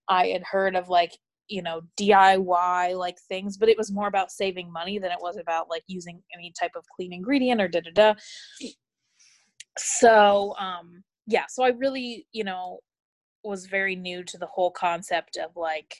i 0.08 0.28
had 0.28 0.44
heard 0.44 0.76
of 0.76 0.90
like 0.90 1.14
you 1.48 1.62
know 1.62 1.82
diy 2.00 2.98
like 2.98 3.18
things 3.28 3.58
but 3.58 3.70
it 3.70 3.78
was 3.78 3.92
more 3.92 4.08
about 4.08 4.32
saving 4.32 4.72
money 4.72 5.00
than 5.00 5.12
it 5.12 5.18
was 5.22 5.38
about 5.38 5.70
like 5.70 5.84
using 5.88 6.22
any 6.34 6.54
type 6.60 6.72
of 6.76 6.86
clean 6.96 7.14
ingredient 7.14 7.62
or 7.62 7.68
da 7.68 7.82
da 7.82 7.92
da. 7.94 8.14
So 9.78 10.56
um 10.60 11.04
yeah 11.28 11.46
so 11.50 11.64
i 11.64 11.70
really 11.70 12.28
you 12.32 12.44
know 12.44 12.80
was 13.44 13.66
very 13.66 13.96
new 13.96 14.24
to 14.24 14.38
the 14.38 14.48
whole 14.48 14.72
concept 14.72 15.38
of 15.38 15.56
like 15.56 15.96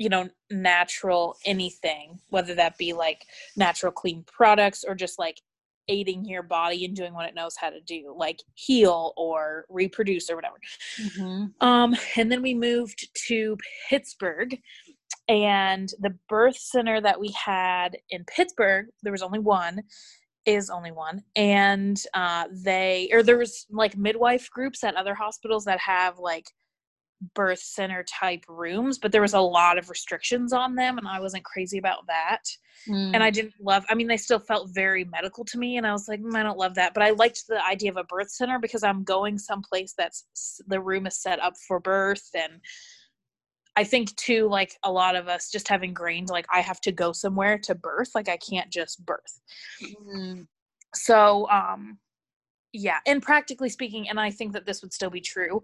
you 0.00 0.08
know 0.08 0.26
natural 0.50 1.36
anything 1.44 2.18
whether 2.30 2.54
that 2.54 2.76
be 2.78 2.92
like 2.94 3.26
natural 3.54 3.92
clean 3.92 4.24
products 4.26 4.82
or 4.82 4.94
just 4.94 5.18
like 5.18 5.36
aiding 5.90 6.24
your 6.24 6.42
body 6.42 6.84
and 6.84 6.96
doing 6.96 7.12
what 7.12 7.26
it 7.26 7.34
knows 7.34 7.56
how 7.56 7.68
to 7.68 7.80
do, 7.80 8.14
like 8.16 8.40
heal 8.54 9.12
or 9.16 9.66
reproduce 9.68 10.30
or 10.30 10.36
whatever. 10.36 10.54
Mm-hmm. 11.02 11.66
Um, 11.66 11.96
and 12.16 12.30
then 12.30 12.40
we 12.40 12.54
moved 12.54 13.08
to 13.26 13.58
Pittsburgh, 13.88 14.56
and 15.28 15.92
the 16.00 16.16
birth 16.28 16.56
center 16.56 17.00
that 17.00 17.20
we 17.20 17.28
had 17.32 17.96
in 18.10 18.24
Pittsburgh, 18.24 18.86
there 19.02 19.12
was 19.12 19.22
only 19.22 19.40
one, 19.40 19.80
is 20.46 20.70
only 20.70 20.92
one, 20.92 21.22
and 21.36 22.00
uh, 22.14 22.46
they 22.52 23.08
or 23.12 23.22
there 23.22 23.38
was 23.38 23.66
like 23.70 23.96
midwife 23.96 24.48
groups 24.50 24.82
at 24.84 24.94
other 24.94 25.14
hospitals 25.14 25.64
that 25.64 25.80
have 25.80 26.18
like 26.18 26.46
birth 27.34 27.60
center 27.60 28.02
type 28.04 28.44
rooms, 28.48 28.98
but 28.98 29.12
there 29.12 29.20
was 29.20 29.34
a 29.34 29.40
lot 29.40 29.78
of 29.78 29.90
restrictions 29.90 30.52
on 30.52 30.74
them, 30.74 30.98
and 30.98 31.06
I 31.06 31.20
wasn't 31.20 31.44
crazy 31.44 31.78
about 31.78 32.06
that. 32.06 32.42
Mm. 32.88 33.14
And 33.14 33.22
I 33.22 33.30
didn't 33.30 33.54
love. 33.60 33.84
I 33.90 33.94
mean, 33.94 34.06
they 34.06 34.16
still 34.16 34.38
felt 34.38 34.70
very 34.72 35.04
medical 35.04 35.44
to 35.44 35.58
me, 35.58 35.76
and 35.76 35.86
I 35.86 35.92
was 35.92 36.08
like, 36.08 36.20
mm, 36.20 36.34
I 36.34 36.42
don't 36.42 36.58
love 36.58 36.74
that. 36.76 36.94
But 36.94 37.02
I 37.02 37.10
liked 37.10 37.44
the 37.46 37.64
idea 37.64 37.90
of 37.90 37.96
a 37.96 38.04
birth 38.04 38.30
center 38.30 38.58
because 38.58 38.82
I'm 38.82 39.04
going 39.04 39.38
someplace 39.38 39.94
that's 39.96 40.60
the 40.66 40.80
room 40.80 41.06
is 41.06 41.20
set 41.20 41.40
up 41.40 41.54
for 41.68 41.78
birth, 41.78 42.28
and 42.34 42.60
I 43.76 43.84
think 43.84 44.14
too, 44.16 44.48
like 44.48 44.76
a 44.82 44.90
lot 44.90 45.16
of 45.16 45.28
us 45.28 45.50
just 45.50 45.68
have 45.68 45.82
ingrained, 45.82 46.30
like 46.30 46.46
I 46.52 46.60
have 46.60 46.80
to 46.82 46.92
go 46.92 47.12
somewhere 47.12 47.58
to 47.58 47.74
birth, 47.74 48.10
like 48.14 48.28
I 48.28 48.36
can't 48.36 48.70
just 48.70 49.04
birth. 49.04 49.40
Mm. 49.82 50.46
So, 50.94 51.48
um, 51.50 51.98
yeah, 52.72 52.98
and 53.06 53.22
practically 53.22 53.68
speaking, 53.68 54.08
and 54.08 54.20
I 54.20 54.30
think 54.30 54.52
that 54.52 54.64
this 54.64 54.82
would 54.82 54.92
still 54.92 55.10
be 55.10 55.20
true. 55.20 55.62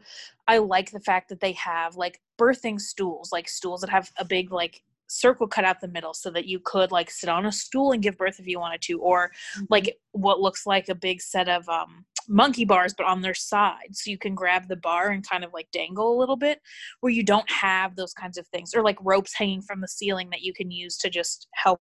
I 0.48 0.58
like 0.58 0.90
the 0.90 1.00
fact 1.00 1.28
that 1.28 1.40
they 1.40 1.52
have 1.52 1.96
like 1.96 2.20
birthing 2.38 2.80
stools, 2.80 3.30
like 3.32 3.48
stools 3.48 3.80
that 3.82 3.90
have 3.90 4.10
a 4.18 4.24
big 4.24 4.50
like 4.52 4.82
circle 5.08 5.46
cut 5.46 5.64
out 5.64 5.80
the 5.80 5.88
middle 5.88 6.14
so 6.14 6.30
that 6.30 6.46
you 6.46 6.58
could 6.64 6.90
like 6.90 7.10
sit 7.10 7.28
on 7.28 7.46
a 7.46 7.52
stool 7.52 7.92
and 7.92 8.02
give 8.02 8.18
birth 8.18 8.40
if 8.40 8.46
you 8.46 8.58
wanted 8.58 8.82
to 8.82 8.98
or 9.00 9.30
like 9.70 9.96
what 10.12 10.40
looks 10.40 10.66
like 10.66 10.88
a 10.88 10.94
big 10.96 11.20
set 11.20 11.48
of 11.48 11.68
um 11.68 12.04
monkey 12.28 12.64
bars 12.64 12.92
but 12.92 13.06
on 13.06 13.22
their 13.22 13.34
side 13.34 13.94
so 13.94 14.10
you 14.10 14.18
can 14.18 14.34
grab 14.34 14.66
the 14.66 14.74
bar 14.74 15.10
and 15.10 15.28
kind 15.28 15.44
of 15.44 15.52
like 15.52 15.70
dangle 15.70 16.12
a 16.12 16.18
little 16.18 16.36
bit 16.36 16.60
where 17.00 17.12
you 17.12 17.22
don't 17.22 17.48
have 17.48 17.94
those 17.94 18.12
kinds 18.12 18.36
of 18.36 18.44
things 18.48 18.74
or 18.74 18.82
like 18.82 18.98
ropes 19.00 19.32
hanging 19.32 19.62
from 19.62 19.80
the 19.80 19.86
ceiling 19.86 20.28
that 20.30 20.42
you 20.42 20.52
can 20.52 20.72
use 20.72 20.96
to 20.96 21.08
just 21.08 21.46
help 21.54 21.80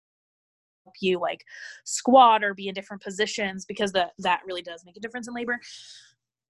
you 1.00 1.18
like 1.20 1.44
squat 1.84 2.42
or 2.44 2.54
be 2.54 2.68
in 2.68 2.74
different 2.74 3.02
positions 3.02 3.64
because 3.64 3.92
that 3.92 4.12
that 4.18 4.40
really 4.46 4.62
does 4.62 4.84
make 4.84 4.96
a 4.96 5.00
difference 5.00 5.28
in 5.28 5.34
labor 5.34 5.58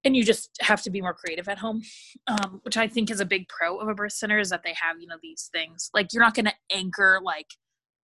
and 0.05 0.15
you 0.15 0.23
just 0.23 0.49
have 0.59 0.81
to 0.81 0.89
be 0.89 1.01
more 1.01 1.13
creative 1.13 1.47
at 1.47 1.57
home 1.57 1.81
um, 2.27 2.59
which 2.63 2.77
i 2.77 2.87
think 2.87 3.09
is 3.09 3.19
a 3.19 3.25
big 3.25 3.47
pro 3.47 3.77
of 3.77 3.87
a 3.87 3.93
birth 3.93 4.13
center 4.13 4.39
is 4.39 4.49
that 4.49 4.63
they 4.63 4.73
have 4.79 4.99
you 4.99 5.07
know 5.07 5.17
these 5.21 5.49
things 5.53 5.89
like 5.93 6.13
you're 6.13 6.23
not 6.23 6.33
going 6.33 6.45
to 6.45 6.53
anchor 6.71 7.19
like 7.23 7.47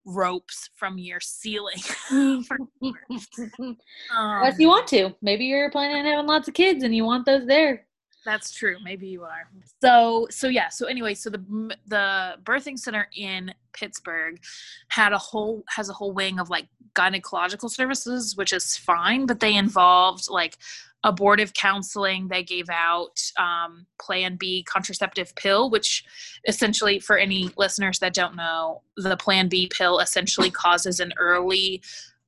ropes 0.04 0.70
from 0.74 0.98
your 0.98 1.20
ceiling 1.20 1.78
for 2.46 2.58
um, 3.60 3.76
Unless 4.10 4.58
you 4.58 4.68
want 4.68 4.86
to. 4.88 5.14
Maybe 5.22 5.46
you're 5.46 5.70
planning 5.70 5.96
on 5.96 6.04
having 6.04 6.26
lots 6.26 6.48
of 6.48 6.54
kids 6.54 6.82
and 6.84 6.94
you 6.94 7.04
want 7.04 7.26
those 7.26 7.46
there. 7.46 7.86
That's 8.24 8.52
true. 8.52 8.76
Maybe 8.82 9.06
you 9.06 9.24
are. 9.24 9.48
So 9.82 10.26
so 10.30 10.48
yeah. 10.48 10.68
So 10.68 10.86
anyway, 10.86 11.14
so 11.14 11.30
the 11.30 11.74
the 11.86 12.34
birthing 12.44 12.78
center 12.78 13.08
in 13.16 13.52
Pittsburgh 13.72 14.38
had 14.88 15.12
a 15.12 15.18
whole 15.18 15.64
has 15.68 15.88
a 15.88 15.92
whole 15.94 16.12
wing 16.12 16.38
of 16.38 16.50
like 16.50 16.68
gynecological 16.94 17.70
services, 17.70 18.36
which 18.36 18.52
is 18.52 18.76
fine, 18.76 19.26
but 19.26 19.40
they 19.40 19.54
involved 19.54 20.28
like 20.28 20.58
abortive 21.02 21.54
counseling. 21.54 22.28
They 22.28 22.42
gave 22.42 22.68
out 22.70 23.20
um, 23.38 23.86
Plan 24.00 24.36
B 24.36 24.64
contraceptive 24.64 25.34
pill, 25.34 25.70
which 25.70 26.04
essentially, 26.46 27.00
for 27.00 27.16
any 27.16 27.50
listeners 27.56 27.98
that 28.00 28.14
don't 28.14 28.36
know, 28.36 28.82
the 28.96 29.16
Plan 29.16 29.48
B 29.48 29.70
pill 29.74 29.98
essentially 29.98 30.50
causes 30.50 31.00
an 31.00 31.12
early 31.18 31.82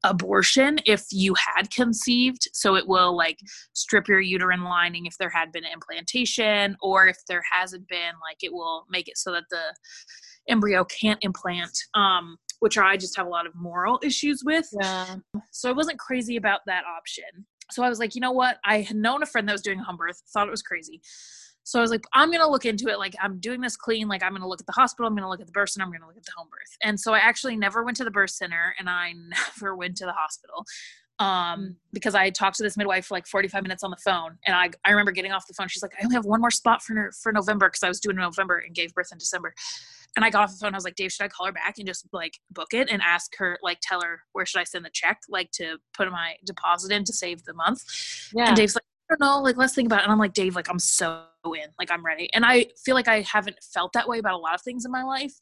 abortion 0.04 0.78
if 0.84 1.04
you 1.10 1.34
had 1.34 1.70
conceived. 1.70 2.48
So 2.52 2.76
it 2.76 2.88
will 2.88 3.16
like 3.16 3.38
strip 3.72 4.08
your 4.08 4.20
uterine 4.20 4.64
lining 4.64 5.06
if 5.06 5.16
there 5.18 5.30
had 5.30 5.52
been 5.52 5.64
an 5.64 5.72
implantation 5.72 6.76
or 6.82 7.06
if 7.06 7.18
there 7.28 7.42
hasn't 7.50 7.88
been 7.88 8.14
like 8.28 8.38
it 8.42 8.52
will 8.52 8.86
make 8.90 9.08
it 9.08 9.16
so 9.16 9.32
that 9.32 9.44
the 9.50 9.62
embryo 10.48 10.84
can't 10.84 11.20
implant 11.22 11.70
um 11.94 12.36
which 12.58 12.76
i 12.76 12.96
just 12.96 13.16
have 13.16 13.26
a 13.26 13.30
lot 13.30 13.46
of 13.46 13.54
moral 13.54 14.00
issues 14.02 14.42
with. 14.44 14.68
Yeah. 14.80 15.16
so 15.52 15.68
i 15.70 15.72
wasn't 15.72 15.98
crazy 15.98 16.36
about 16.36 16.60
that 16.66 16.84
option. 16.84 17.46
So 17.70 17.82
i 17.82 17.88
was 17.88 17.98
like 17.98 18.14
you 18.14 18.20
know 18.20 18.32
what? 18.32 18.58
I 18.64 18.80
had 18.80 18.96
known 18.96 19.22
a 19.22 19.26
friend 19.26 19.48
that 19.48 19.52
was 19.52 19.62
doing 19.62 19.78
a 19.78 19.84
home 19.84 19.96
birth 19.96 20.20
thought 20.32 20.48
it 20.48 20.50
was 20.50 20.62
crazy 20.62 21.00
so 21.64 21.78
I 21.78 21.82
was 21.82 21.90
like, 21.90 22.04
I'm 22.12 22.30
gonna 22.30 22.48
look 22.48 22.64
into 22.64 22.88
it. 22.88 22.98
Like 22.98 23.14
I'm 23.22 23.38
doing 23.38 23.60
this 23.60 23.76
clean. 23.76 24.08
Like 24.08 24.22
I'm 24.22 24.32
gonna 24.32 24.48
look 24.48 24.60
at 24.60 24.66
the 24.66 24.72
hospital. 24.72 25.06
I'm 25.06 25.14
gonna 25.14 25.28
look 25.28 25.40
at 25.40 25.46
the 25.46 25.52
birth 25.52 25.70
center. 25.70 25.84
I'm 25.84 25.92
gonna 25.92 26.06
look 26.06 26.16
at 26.16 26.24
the 26.24 26.32
home 26.36 26.48
birth. 26.50 26.76
And 26.82 26.98
so 26.98 27.12
I 27.14 27.18
actually 27.18 27.56
never 27.56 27.84
went 27.84 27.96
to 27.98 28.04
the 28.04 28.10
birth 28.10 28.30
center, 28.30 28.74
and 28.78 28.88
I 28.88 29.14
never 29.60 29.76
went 29.76 29.96
to 29.98 30.06
the 30.06 30.12
hospital 30.12 30.64
um, 31.18 31.76
because 31.92 32.14
I 32.14 32.30
talked 32.30 32.56
to 32.56 32.62
this 32.62 32.76
midwife 32.76 33.06
for 33.06 33.14
like 33.14 33.26
45 33.26 33.62
minutes 33.62 33.84
on 33.84 33.90
the 33.90 33.96
phone, 33.96 34.38
and 34.46 34.56
I 34.56 34.70
I 34.84 34.90
remember 34.90 35.12
getting 35.12 35.32
off 35.32 35.46
the 35.46 35.54
phone. 35.54 35.68
She's 35.68 35.82
like, 35.82 35.92
I 36.00 36.04
only 36.04 36.16
have 36.16 36.24
one 36.24 36.40
more 36.40 36.50
spot 36.50 36.82
for 36.82 37.12
for 37.22 37.32
November 37.32 37.68
because 37.68 37.82
I 37.82 37.88
was 37.88 38.00
doing 38.00 38.16
November 38.16 38.58
and 38.58 38.74
gave 38.74 38.92
birth 38.94 39.10
in 39.12 39.18
December. 39.18 39.54
And 40.14 40.26
I 40.26 40.30
got 40.30 40.42
off 40.42 40.52
the 40.52 40.58
phone. 40.58 40.74
I 40.74 40.76
was 40.76 40.84
like, 40.84 40.96
Dave, 40.96 41.10
should 41.10 41.24
I 41.24 41.28
call 41.28 41.46
her 41.46 41.52
back 41.52 41.78
and 41.78 41.86
just 41.86 42.06
like 42.12 42.38
book 42.50 42.74
it 42.74 42.90
and 42.90 43.00
ask 43.00 43.34
her, 43.38 43.58
like, 43.62 43.78
tell 43.80 44.02
her 44.02 44.20
where 44.32 44.44
should 44.44 44.60
I 44.60 44.64
send 44.64 44.84
the 44.84 44.90
check, 44.92 45.22
like 45.26 45.50
to 45.52 45.78
put 45.94 46.10
my 46.10 46.34
deposit 46.44 46.92
in 46.92 47.04
to 47.04 47.14
save 47.14 47.44
the 47.44 47.54
month? 47.54 47.82
Yeah. 48.34 48.48
And 48.48 48.56
Dave's 48.56 48.74
like, 48.74 48.84
don't 49.12 49.20
know, 49.20 49.40
like 49.40 49.56
let's 49.56 49.74
think 49.74 49.86
about 49.86 50.00
it. 50.00 50.04
And 50.04 50.12
I'm 50.12 50.18
like, 50.18 50.34
Dave, 50.34 50.56
like 50.56 50.68
I'm 50.68 50.78
so 50.78 51.24
in, 51.44 51.70
like 51.78 51.90
I'm 51.90 52.04
ready. 52.04 52.30
And 52.34 52.44
I 52.44 52.66
feel 52.84 52.94
like 52.94 53.08
I 53.08 53.22
haven't 53.22 53.56
felt 53.72 53.92
that 53.92 54.08
way 54.08 54.18
about 54.18 54.34
a 54.34 54.38
lot 54.38 54.54
of 54.54 54.62
things 54.62 54.84
in 54.84 54.92
my 54.92 55.02
life. 55.02 55.34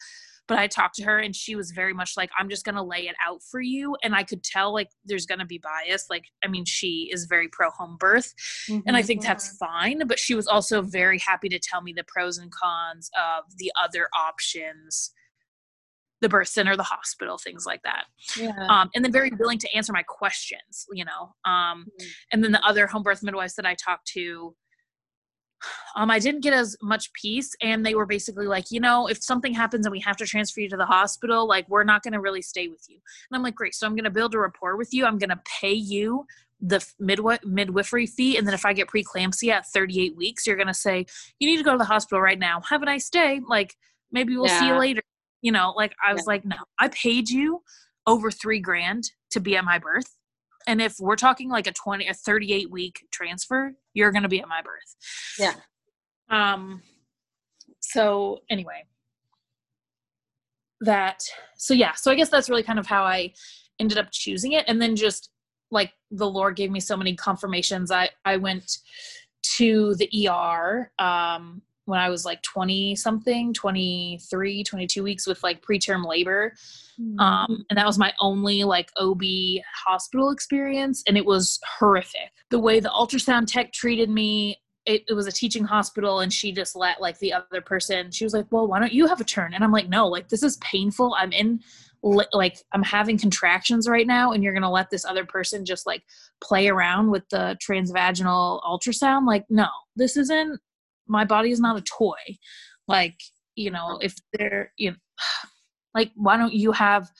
But 0.48 0.58
I 0.58 0.66
talked 0.66 0.96
to 0.96 1.04
her 1.04 1.18
and 1.20 1.36
she 1.36 1.54
was 1.54 1.70
very 1.70 1.94
much 1.94 2.14
like, 2.16 2.30
I'm 2.36 2.48
just 2.48 2.64
gonna 2.64 2.82
lay 2.82 3.06
it 3.06 3.14
out 3.24 3.40
for 3.50 3.60
you. 3.60 3.96
And 4.02 4.16
I 4.16 4.24
could 4.24 4.42
tell 4.42 4.72
like 4.72 4.88
there's 5.04 5.26
gonna 5.26 5.46
be 5.46 5.58
bias. 5.58 6.06
Like, 6.10 6.24
I 6.44 6.48
mean, 6.48 6.64
she 6.64 7.08
is 7.12 7.26
very 7.26 7.48
pro 7.48 7.70
home 7.70 7.96
birth. 8.00 8.34
And 8.68 8.82
I 8.88 9.00
mm-hmm. 9.00 9.06
think 9.06 9.22
that's 9.22 9.56
fine. 9.58 10.06
But 10.08 10.18
she 10.18 10.34
was 10.34 10.48
also 10.48 10.82
very 10.82 11.20
happy 11.20 11.48
to 11.50 11.58
tell 11.60 11.82
me 11.82 11.92
the 11.92 12.04
pros 12.08 12.38
and 12.38 12.50
cons 12.50 13.10
of 13.16 13.44
the 13.58 13.70
other 13.80 14.08
options 14.16 15.12
the 16.20 16.28
birth 16.28 16.48
center, 16.48 16.76
the 16.76 16.82
hospital, 16.82 17.38
things 17.38 17.64
like 17.66 17.82
that. 17.82 18.04
Yeah. 18.36 18.52
um, 18.68 18.90
and 18.94 19.04
then 19.04 19.10
very 19.12 19.30
willing 19.38 19.58
to 19.58 19.74
answer 19.74 19.92
my 19.92 20.02
questions 20.02 20.86
you 20.92 21.04
know 21.04 21.34
um, 21.44 21.86
Mhm. 22.00 22.06
and 22.32 22.44
then 22.44 22.52
the 22.52 22.62
other 22.64 22.86
home 22.86 23.02
birth 23.02 23.22
midwives 23.22 23.54
that 23.54 23.66
i 23.66 23.74
talked 23.74 24.06
to 24.08 24.54
um, 25.96 26.10
i 26.10 26.18
didn't 26.18 26.40
get 26.42 26.52
as 26.54 26.76
much 26.82 27.12
peace 27.12 27.54
and 27.62 27.84
they 27.84 27.94
were 27.94 28.06
basically 28.06 28.46
like 28.46 28.70
you 28.70 28.80
know 28.80 29.06
if 29.08 29.22
something 29.22 29.52
happens 29.54 29.84
and 29.86 29.92
we 29.92 30.00
have 30.00 30.16
to 30.16 30.26
transfer 30.26 30.60
you 30.60 30.68
to 30.68 30.76
the 30.76 30.86
hospital 30.86 31.46
like 31.46 31.68
we're 31.68 31.84
not 31.84 32.02
going 32.02 32.12
to 32.12 32.20
really 32.20 32.42
stay 32.42 32.68
with 32.68 32.84
you. 32.88 32.96
And 33.30 33.36
i'm 33.36 33.42
like 33.42 33.54
great 33.54 33.74
so 33.74 33.86
i'm 33.86 33.94
going 33.94 34.04
to 34.04 34.10
build 34.10 34.34
a 34.34 34.38
rapport 34.38 34.76
with 34.76 34.92
you. 34.94 35.04
I'm 35.06 35.18
going 35.18 35.30
to 35.30 35.40
pay 35.60 35.72
you 35.72 36.26
the 36.60 36.78
midwi- 37.00 37.44
midwifery 37.44 38.06
fee 38.06 38.36
and 38.36 38.46
then 38.46 38.54
if 38.54 38.64
i 38.66 38.72
get 38.72 38.88
preeclampsia 38.88 39.50
at 39.52 39.66
38 39.68 40.16
weeks 40.16 40.46
you're 40.46 40.56
going 40.56 40.66
to 40.66 40.74
say 40.74 41.06
you 41.38 41.48
need 41.48 41.56
to 41.56 41.62
go 41.64 41.72
to 41.72 41.78
the 41.78 41.84
hospital 41.84 42.20
right 42.20 42.38
now. 42.38 42.60
Have 42.68 42.82
a 42.82 42.86
nice 42.86 43.08
day. 43.10 43.40
Like 43.48 43.74
maybe 44.12 44.36
we'll 44.36 44.48
see 44.48 44.66
you 44.68 44.74
later 44.76 45.02
you 45.42 45.52
know 45.52 45.72
like 45.76 45.94
i 46.06 46.12
was 46.12 46.22
Yeah. 46.26 46.32
like 46.32 46.44
no 46.44 46.56
i 46.78 46.88
paid 46.88 47.28
you 47.28 47.62
over 48.06 48.30
three 48.30 48.60
grand 48.60 49.04
to 49.30 49.40
be 49.40 49.56
at 49.56 49.64
my 49.64 49.78
birth. 49.78 50.16
And 50.66 50.80
if 50.82 50.96
we're 51.00 51.16
talking 51.16 51.48
like 51.48 51.66
a 51.66 51.72
20 51.72 52.08
a 52.08 52.14
38 52.14 52.70
week 52.70 53.06
transfer 53.12 53.74
you're 53.94 54.10
going 54.12 54.22
to 54.22 54.28
be 54.28 54.40
at 54.40 54.48
my 54.48 54.60
birth. 54.62 54.96
Yeah. 55.38 55.54
um 56.30 56.82
so 57.80 58.40
anyway. 58.50 58.84
That 60.82 61.22
so 61.56 61.74
yeah 61.74 61.92
so 61.94 62.10
i 62.10 62.14
guess 62.14 62.30
that's 62.30 62.48
really 62.48 62.62
kind 62.62 62.78
of 62.78 62.86
how 62.86 63.02
i 63.04 63.32
ended 63.78 63.98
up 63.98 64.08
choosing 64.10 64.52
it. 64.52 64.64
And 64.66 64.80
then 64.80 64.96
just 64.96 65.30
like 65.70 65.92
the 66.10 66.28
lord 66.28 66.56
gave 66.56 66.70
me 66.70 66.80
so 66.80 66.96
many 66.96 67.14
confirmations. 67.14 67.90
I 67.90 68.08
i 68.24 68.36
went 68.36 68.78
to 69.56 69.94
the 69.96 70.08
er 70.28 70.90
um 70.98 71.62
when 71.86 71.98
i 72.00 72.08
was 72.08 72.24
like 72.24 72.42
20 72.42 72.94
something 72.96 73.52
23 73.52 74.64
22 74.64 75.02
weeks 75.02 75.26
with 75.26 75.42
like 75.42 75.62
preterm 75.62 76.06
labor 76.06 76.52
um, 77.18 77.64
and 77.70 77.78
that 77.78 77.86
was 77.86 77.98
my 77.98 78.12
only 78.20 78.64
like 78.64 78.90
OB 78.98 79.22
hospital 79.74 80.30
experience, 80.30 81.02
and 81.06 81.16
it 81.16 81.24
was 81.24 81.58
horrific. 81.78 82.30
The 82.50 82.58
way 82.58 82.80
the 82.80 82.90
ultrasound 82.90 83.46
tech 83.46 83.72
treated 83.72 84.10
me, 84.10 84.60
it, 84.86 85.04
it 85.08 85.14
was 85.14 85.26
a 85.26 85.32
teaching 85.32 85.64
hospital, 85.64 86.20
and 86.20 86.32
she 86.32 86.52
just 86.52 86.76
let 86.76 87.00
like 87.00 87.18
the 87.18 87.32
other 87.32 87.60
person. 87.60 88.10
She 88.10 88.24
was 88.24 88.34
like, 88.34 88.46
"Well, 88.50 88.66
why 88.66 88.80
don't 88.80 88.92
you 88.92 89.06
have 89.06 89.20
a 89.20 89.24
turn?" 89.24 89.54
And 89.54 89.64
I'm 89.64 89.72
like, 89.72 89.88
"No, 89.88 90.08
like 90.08 90.28
this 90.28 90.42
is 90.42 90.56
painful. 90.58 91.14
I'm 91.18 91.32
in." 91.32 91.60
Like 92.02 92.56
I'm 92.72 92.82
having 92.82 93.18
contractions 93.18 93.86
right 93.86 94.06
now, 94.06 94.32
and 94.32 94.42
you're 94.42 94.54
gonna 94.54 94.70
let 94.70 94.88
this 94.88 95.04
other 95.04 95.26
person 95.26 95.66
just 95.66 95.86
like 95.86 96.02
play 96.42 96.68
around 96.68 97.10
with 97.10 97.28
the 97.28 97.58
transvaginal 97.62 98.62
ultrasound? 98.62 99.26
Like, 99.26 99.44
no, 99.50 99.68
this 99.96 100.16
isn't. 100.16 100.60
My 101.10 101.24
body 101.24 101.50
is 101.50 101.60
not 101.60 101.76
a 101.76 101.82
toy. 101.82 102.38
Like, 102.88 103.18
you 103.56 103.70
know, 103.70 103.98
if 104.00 104.14
they're, 104.32 104.72
you 104.78 104.92
know, 104.92 104.96
like 105.94 106.12
why 106.14 106.36
don't 106.36 106.54
you 106.54 106.72
have 106.72 107.10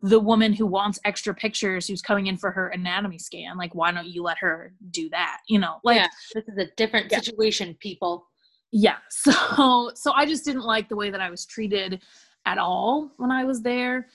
the 0.00 0.18
woman 0.20 0.52
who 0.52 0.66
wants 0.66 0.98
extra 1.04 1.34
pictures 1.34 1.86
who's 1.86 2.02
coming 2.02 2.26
in 2.26 2.36
for 2.36 2.50
her 2.50 2.68
anatomy 2.68 3.18
scan 3.18 3.56
like 3.56 3.72
why 3.74 3.92
don't 3.92 4.06
you 4.08 4.22
let 4.22 4.36
her 4.38 4.72
do 4.90 5.08
that 5.10 5.38
you 5.48 5.58
know 5.58 5.76
like 5.84 5.96
yeah. 5.96 6.08
This 6.34 6.44
is 6.48 6.58
a 6.58 6.66
different 6.76 7.10
Yeah. 7.10 7.20
situation, 7.20 7.76
people. 7.80 8.26
yeah 8.72 8.96
so 9.10 9.90
so 9.94 10.12
i 10.12 10.24
just 10.26 10.44
didn't 10.44 10.62
like 10.64 10.88
the 10.88 10.96
way 10.96 11.10
that 11.10 11.20
i 11.20 11.30
was 11.30 11.46
treated 11.46 12.00
at 12.46 12.58
all 12.58 13.12
when 13.16 13.30
i 13.30 13.44
was 13.44 13.62
there 13.62 14.08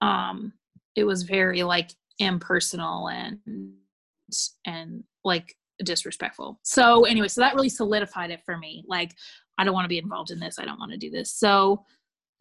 um 0.00 0.52
it 0.96 1.04
was 1.04 1.22
very 1.24 1.62
like 1.62 1.90
impersonal 2.18 3.08
and 3.08 3.38
and 4.66 5.04
like 5.24 5.54
disrespectful. 5.82 6.60
So 6.62 7.04
anyway, 7.04 7.28
so 7.28 7.40
that 7.40 7.54
really 7.54 7.68
solidified 7.68 8.30
it 8.30 8.42
for 8.44 8.56
me. 8.56 8.84
Like 8.86 9.14
I 9.58 9.64
don't 9.64 9.74
want 9.74 9.84
to 9.84 9.88
be 9.88 9.98
involved 9.98 10.30
in 10.30 10.38
this. 10.38 10.58
I 10.58 10.64
don't 10.64 10.78
want 10.78 10.92
to 10.92 10.98
do 10.98 11.10
this. 11.10 11.32
So 11.32 11.84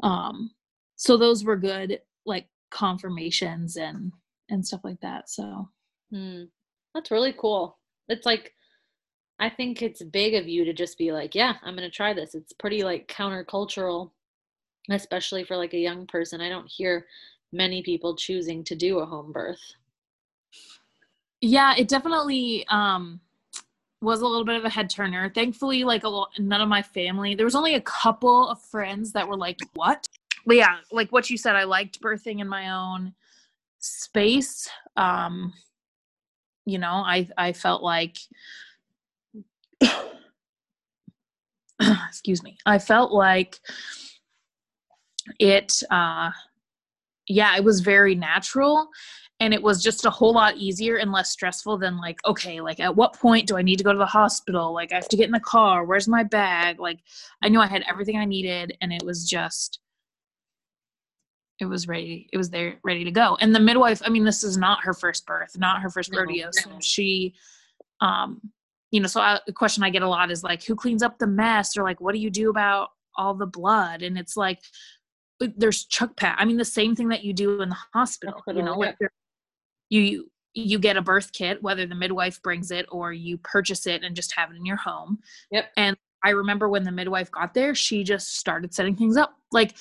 um 0.04 0.52
so 0.96 1.18
those 1.18 1.44
were 1.44 1.58
good 1.58 2.00
like 2.26 2.48
confirmations 2.72 3.76
and 3.78 4.12
and 4.50 4.66
stuff 4.66 4.82
like 4.84 5.00
that. 5.02 5.30
So 5.30 5.70
Hmm. 6.14 6.44
That's 6.94 7.12
really 7.12 7.34
cool. 7.38 7.80
It's 8.08 8.26
like 8.26 8.54
I 9.40 9.50
think 9.50 9.82
it's 9.82 10.04
big 10.04 10.36
of 10.36 10.48
you 10.48 10.64
to 10.64 10.74
just 10.74 10.98
be 10.98 11.12
like, 11.12 11.34
yeah, 11.34 11.56
I'm 11.64 11.76
to 11.76 11.90
try 11.90 12.14
this. 12.14 12.36
It's 12.36 12.54
pretty 12.54 12.84
like 12.84 13.08
countercultural, 13.08 14.12
especially 14.92 15.44
for 15.44 15.58
like 15.58 15.74
a 15.74 15.80
young 15.80 16.06
person. 16.06 16.40
I 16.40 16.50
don't 16.50 16.70
hear 16.70 17.08
many 17.52 17.82
people 17.82 18.16
choosing 18.16 18.64
to 18.66 18.76
do 18.76 19.00
a 19.00 19.06
home 19.06 19.32
birth. 19.32 19.60
Yeah, 21.44 21.76
it 21.78 21.90
definitely 21.90 22.66
um 22.70 23.20
was 24.02 24.22
a 24.22 24.26
little 24.26 24.46
bit 24.46 24.56
of 24.56 24.64
a 24.64 24.70
head 24.70 24.90
turner. 24.90 25.30
Thankfully, 25.30 25.84
like 25.84 26.06
a 26.06 26.24
none 26.40 26.62
of 26.62 26.70
my 26.70 26.82
family. 26.82 27.36
There 27.36 27.46
was 27.46 27.56
only 27.56 27.76
a 27.76 27.82
couple 27.82 28.48
of 28.48 28.62
friends 28.62 29.12
that 29.12 29.28
were 29.28 29.36
like, 29.36 29.60
"What?" 29.74 30.08
But 30.46 30.56
yeah, 30.56 30.78
like 30.92 31.12
what 31.12 31.30
you 31.30 31.38
said, 31.38 31.58
I 31.58 31.66
liked 31.66 32.02
birthing 32.02 32.40
in 32.40 32.48
my 32.48 32.70
own 32.72 33.14
space. 33.80 34.70
Um, 34.96 35.54
you 36.66 36.78
know, 36.78 37.04
I 37.06 37.28
I 37.38 37.52
felt 37.52 37.84
like 37.84 38.18
excuse 42.08 42.42
me. 42.42 42.58
I 42.66 42.80
felt 42.80 43.12
like 43.12 43.60
it 45.40 45.84
uh 45.92 46.32
yeah, 47.28 47.58
it 47.58 47.66
was 47.66 47.82
very 47.82 48.16
natural 48.16 48.90
and 49.44 49.54
it 49.54 49.62
was 49.62 49.84
just 49.84 50.06
a 50.06 50.10
whole 50.10 50.34
lot 50.34 50.56
easier 50.58 50.96
and 50.96 51.12
less 51.12 51.30
stressful 51.30 51.78
than 51.78 51.98
like 51.98 52.18
okay, 52.26 52.62
like 52.62 52.80
at 52.80 52.96
what 52.96 53.14
point 53.14 53.46
do 53.48 53.58
I 53.58 53.62
need 53.62 53.76
to 53.78 53.84
go 53.84 53.92
to 53.92 53.98
the 54.00 54.06
hospital? 54.06 54.74
Like 54.74 54.92
I 54.94 54.96
have 54.96 55.10
to 55.10 55.18
get 55.18 55.26
in 55.26 55.32
the 55.32 55.40
car, 55.42 55.84
where's 55.86 56.08
my 56.08 56.24
bag? 56.24 56.80
Like 56.80 57.00
I 57.42 57.50
knew 57.50 57.60
I 57.60 57.68
had 57.68 57.84
everything 57.90 58.18
I 58.18 58.26
needed 58.26 58.78
and 58.82 58.94
it 58.94 59.04
was 59.04 59.28
just 59.30 59.80
it 61.60 61.66
was 61.66 61.88
ready 61.88 62.28
it 62.34 62.38
was 62.38 62.50
there 62.50 62.80
ready 62.84 63.04
to 63.04 63.12
go 63.12 63.38
and 63.40 63.54
the 63.56 63.60
midwife 63.60 64.02
i 64.04 64.10
mean 64.10 64.24
this 64.26 64.44
is 64.44 64.58
not 64.58 64.84
her 64.84 64.92
first 64.94 65.26
birth 65.28 65.56
not 65.58 65.82
her 65.84 65.90
first 65.90 66.12
No, 66.12 66.20
rodeo 66.20 66.50
so 66.52 66.70
no. 66.72 66.78
she 66.82 67.36
um 68.02 68.42
you 68.92 69.00
know 69.00 69.08
so 69.08 69.22
I, 69.22 69.40
the 69.46 69.54
question 69.54 69.84
i 69.84 69.92
get 69.92 70.02
a 70.02 70.08
lot 70.10 70.32
is 70.32 70.44
like 70.44 70.64
who 70.64 70.76
cleans 70.76 71.04
up 71.04 71.20
the 71.20 71.28
mess 71.28 71.78
or 71.78 71.84
like 71.84 72.02
what 72.02 72.14
do 72.16 72.20
you 72.20 72.32
do 72.32 72.50
about 72.50 72.90
all 73.18 73.36
the 73.36 73.46
blood 73.46 74.02
and 74.02 74.18
it's 74.18 74.36
like 74.36 74.60
there's 75.56 75.86
chuck 75.86 76.18
pat 76.18 76.36
i 76.40 76.44
mean 76.44 76.58
the 76.58 76.66
same 76.66 76.96
thing 76.96 77.10
that 77.10 77.24
you 77.24 77.34
do 77.34 77.62
in 77.62 77.70
the 77.70 77.78
hospital, 77.94 78.34
you 78.48 78.54
Hospital, 78.54 78.64
know 78.66 78.80
like 78.80 78.98
there- 79.00 79.12
you 80.02 80.30
you 80.54 80.78
get 80.80 80.98
a 80.98 81.02
birth 81.02 81.32
kit 81.34 81.62
whether 81.64 81.86
the 81.86 81.96
midwife 81.96 82.42
brings 82.42 82.72
it 82.72 82.86
or 82.92 83.12
you 83.12 83.38
purchase 83.40 83.88
it 83.88 84.04
and 84.04 84.16
just 84.16 84.34
have 84.36 84.52
it 84.52 84.58
in 84.58 84.66
your 84.66 84.78
home 84.78 85.20
Yep. 85.52 85.66
and 85.78 85.98
i 86.24 86.30
remember 86.30 86.70
when 86.70 86.84
the 86.84 86.92
midwife 86.92 87.32
got 87.32 87.54
there 87.54 87.74
she 87.76 88.04
just 88.04 88.38
started 88.38 88.74
setting 88.74 88.96
things 88.96 89.18
up 89.18 89.36
like 89.52 89.76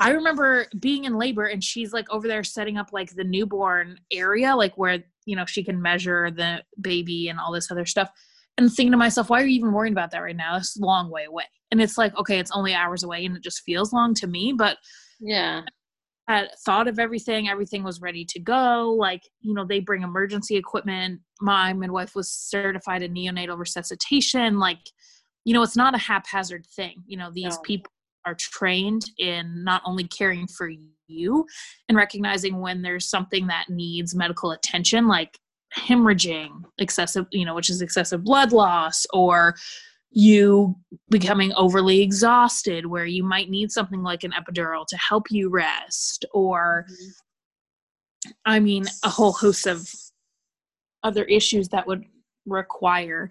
I 0.00 0.10
remember 0.10 0.66
being 0.78 1.04
in 1.04 1.18
labor 1.18 1.46
and 1.46 1.62
she's 1.62 1.92
like 1.92 2.08
over 2.10 2.28
there 2.28 2.44
setting 2.44 2.76
up 2.76 2.90
like 2.92 3.14
the 3.14 3.24
newborn 3.24 3.98
area, 4.12 4.54
like 4.54 4.78
where, 4.78 5.02
you 5.26 5.34
know, 5.34 5.44
she 5.44 5.64
can 5.64 5.82
measure 5.82 6.30
the 6.30 6.62
baby 6.80 7.28
and 7.28 7.40
all 7.40 7.52
this 7.52 7.70
other 7.70 7.84
stuff. 7.84 8.08
And 8.56 8.72
thinking 8.72 8.92
to 8.92 8.96
myself, 8.96 9.28
why 9.28 9.42
are 9.42 9.46
you 9.46 9.56
even 9.56 9.72
worrying 9.72 9.94
about 9.94 10.12
that 10.12 10.22
right 10.22 10.36
now? 10.36 10.56
It's 10.56 10.78
a 10.78 10.84
long 10.84 11.10
way 11.10 11.24
away. 11.24 11.44
And 11.72 11.82
it's 11.82 11.98
like, 11.98 12.16
okay, 12.16 12.38
it's 12.38 12.52
only 12.52 12.74
hours 12.74 13.02
away 13.02 13.24
and 13.24 13.36
it 13.36 13.42
just 13.42 13.62
feels 13.62 13.92
long 13.92 14.14
to 14.14 14.26
me. 14.28 14.54
But 14.56 14.78
Yeah. 15.20 15.62
Had 16.28 16.50
thought 16.64 16.86
of 16.88 16.98
everything, 16.98 17.48
everything 17.48 17.82
was 17.82 18.00
ready 18.00 18.24
to 18.26 18.38
go. 18.38 18.94
Like, 18.98 19.22
you 19.40 19.54
know, 19.54 19.64
they 19.64 19.80
bring 19.80 20.02
emergency 20.02 20.56
equipment. 20.56 21.20
My 21.40 21.72
midwife 21.72 22.14
was 22.14 22.30
certified 22.30 23.02
in 23.02 23.14
neonatal 23.14 23.58
resuscitation. 23.58 24.58
Like, 24.58 24.80
you 25.44 25.54
know, 25.54 25.62
it's 25.62 25.76
not 25.76 25.94
a 25.94 25.98
haphazard 25.98 26.66
thing. 26.66 27.02
You 27.06 27.16
know, 27.16 27.30
these 27.32 27.56
No. 27.56 27.62
people 27.62 27.92
are 28.26 28.34
trained 28.34 29.10
in 29.18 29.64
not 29.64 29.80
only 29.86 30.04
caring 30.04 30.46
for 30.46 30.70
you 31.06 31.46
and 31.88 31.96
recognizing 31.96 32.60
when 32.60 32.82
there's 32.82 33.08
something 33.08 33.46
that 33.46 33.70
needs 33.70 34.14
medical 34.14 34.50
attention, 34.50 35.08
like 35.08 35.38
hemorrhaging, 35.74 36.50
excessive, 36.78 37.26
you 37.30 37.46
know, 37.46 37.54
which 37.54 37.70
is 37.70 37.80
excessive 37.80 38.22
blood 38.24 38.52
loss, 38.52 39.06
or 39.14 39.54
you 40.10 40.74
becoming 41.10 41.52
overly 41.54 42.00
exhausted, 42.00 42.86
where 42.86 43.06
you 43.06 43.22
might 43.22 43.50
need 43.50 43.70
something 43.70 44.02
like 44.02 44.24
an 44.24 44.32
epidural 44.32 44.86
to 44.86 44.96
help 44.96 45.30
you 45.30 45.50
rest, 45.50 46.24
or 46.32 46.86
mm-hmm. 46.90 48.32
I 48.44 48.60
mean, 48.60 48.86
a 49.04 49.08
whole 49.08 49.32
host 49.32 49.66
of 49.66 49.88
other 51.04 51.24
issues 51.24 51.68
that 51.68 51.86
would 51.86 52.04
require 52.46 53.30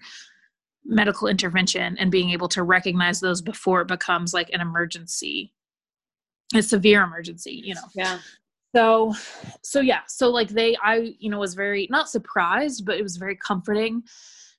medical 0.85 1.27
intervention 1.27 1.97
and 1.97 2.09
being 2.09 2.29
able 2.29 2.47
to 2.47 2.63
recognize 2.63 3.19
those 3.19 3.41
before 3.41 3.81
it 3.81 3.87
becomes 3.87 4.33
like 4.33 4.49
an 4.53 4.61
emergency, 4.61 5.53
a 6.55 6.61
severe 6.61 7.03
emergency, 7.03 7.61
you 7.65 7.75
know. 7.75 7.81
Yeah. 7.93 8.19
So, 8.75 9.13
so 9.63 9.81
yeah, 9.81 10.01
so 10.07 10.29
like 10.29 10.49
they, 10.49 10.77
I, 10.81 11.15
you 11.19 11.29
know, 11.29 11.39
was 11.39 11.55
very 11.55 11.87
not 11.89 12.09
surprised, 12.09 12.85
but 12.85 12.97
it 12.97 13.03
was 13.03 13.17
very 13.17 13.35
comforting 13.35 14.03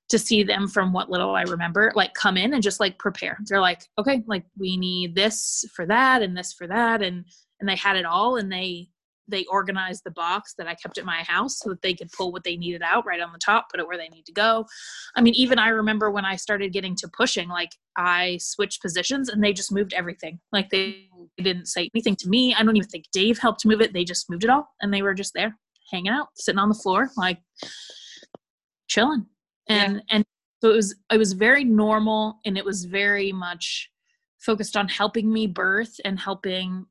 to 0.08 0.18
see 0.18 0.42
them 0.42 0.68
from 0.68 0.92
what 0.92 1.10
little 1.10 1.34
I 1.34 1.42
remember, 1.42 1.92
like 1.94 2.14
come 2.14 2.36
in 2.36 2.54
and 2.54 2.62
just 2.62 2.80
like 2.80 2.98
prepare. 2.98 3.38
They're 3.44 3.60
like, 3.60 3.82
okay, 3.98 4.22
like 4.26 4.44
we 4.58 4.76
need 4.76 5.14
this 5.14 5.64
for 5.74 5.86
that 5.86 6.22
and 6.22 6.36
this 6.36 6.52
for 6.52 6.66
that, 6.66 7.02
and 7.02 7.24
and 7.60 7.68
they 7.68 7.76
had 7.76 7.96
it 7.96 8.06
all, 8.06 8.36
and 8.36 8.50
they 8.50 8.88
they 9.28 9.44
organized 9.46 10.02
the 10.04 10.10
box 10.10 10.54
that 10.56 10.66
I 10.66 10.74
kept 10.74 10.98
at 10.98 11.04
my 11.04 11.22
house 11.22 11.58
so 11.58 11.68
that 11.70 11.82
they 11.82 11.94
could 11.94 12.10
pull 12.12 12.32
what 12.32 12.44
they 12.44 12.56
needed 12.56 12.82
out 12.82 13.06
right 13.06 13.20
on 13.20 13.32
the 13.32 13.38
top, 13.38 13.70
put 13.70 13.80
it 13.80 13.86
where 13.86 13.98
they 13.98 14.08
need 14.08 14.24
to 14.26 14.32
go. 14.32 14.66
I 15.14 15.20
mean, 15.20 15.34
even 15.34 15.58
I 15.58 15.68
remember 15.68 16.10
when 16.10 16.24
I 16.24 16.36
started 16.36 16.72
getting 16.72 16.96
to 16.96 17.08
pushing, 17.08 17.48
like 17.48 17.72
I 17.96 18.38
switched 18.40 18.82
positions 18.82 19.28
and 19.28 19.42
they 19.42 19.52
just 19.52 19.72
moved 19.72 19.92
everything. 19.92 20.40
Like 20.50 20.70
they 20.70 21.08
didn't 21.36 21.66
say 21.66 21.90
anything 21.94 22.16
to 22.16 22.28
me. 22.28 22.54
I 22.54 22.62
don't 22.62 22.76
even 22.76 22.88
think 22.88 23.04
Dave 23.12 23.38
helped 23.38 23.66
move 23.66 23.80
it. 23.80 23.92
They 23.92 24.04
just 24.04 24.30
moved 24.30 24.44
it 24.44 24.50
all 24.50 24.68
and 24.80 24.92
they 24.92 25.02
were 25.02 25.14
just 25.14 25.34
there 25.34 25.56
hanging 25.90 26.12
out, 26.12 26.28
sitting 26.34 26.58
on 26.58 26.68
the 26.68 26.74
floor, 26.74 27.10
like 27.16 27.38
chilling. 28.88 29.26
And 29.68 30.02
and 30.11 30.24
so 30.61 30.70
it 30.70 30.76
was 30.76 30.94
it 31.12 31.18
was 31.18 31.33
very 31.33 31.64
normal 31.64 32.40
and 32.44 32.57
it 32.57 32.64
was 32.64 32.85
very 32.85 33.33
much 33.33 33.90
focused 34.38 34.76
on 34.76 34.88
helping 34.88 35.33
me 35.33 35.46
birth 35.46 36.00
and 36.04 36.18
helping 36.18 36.87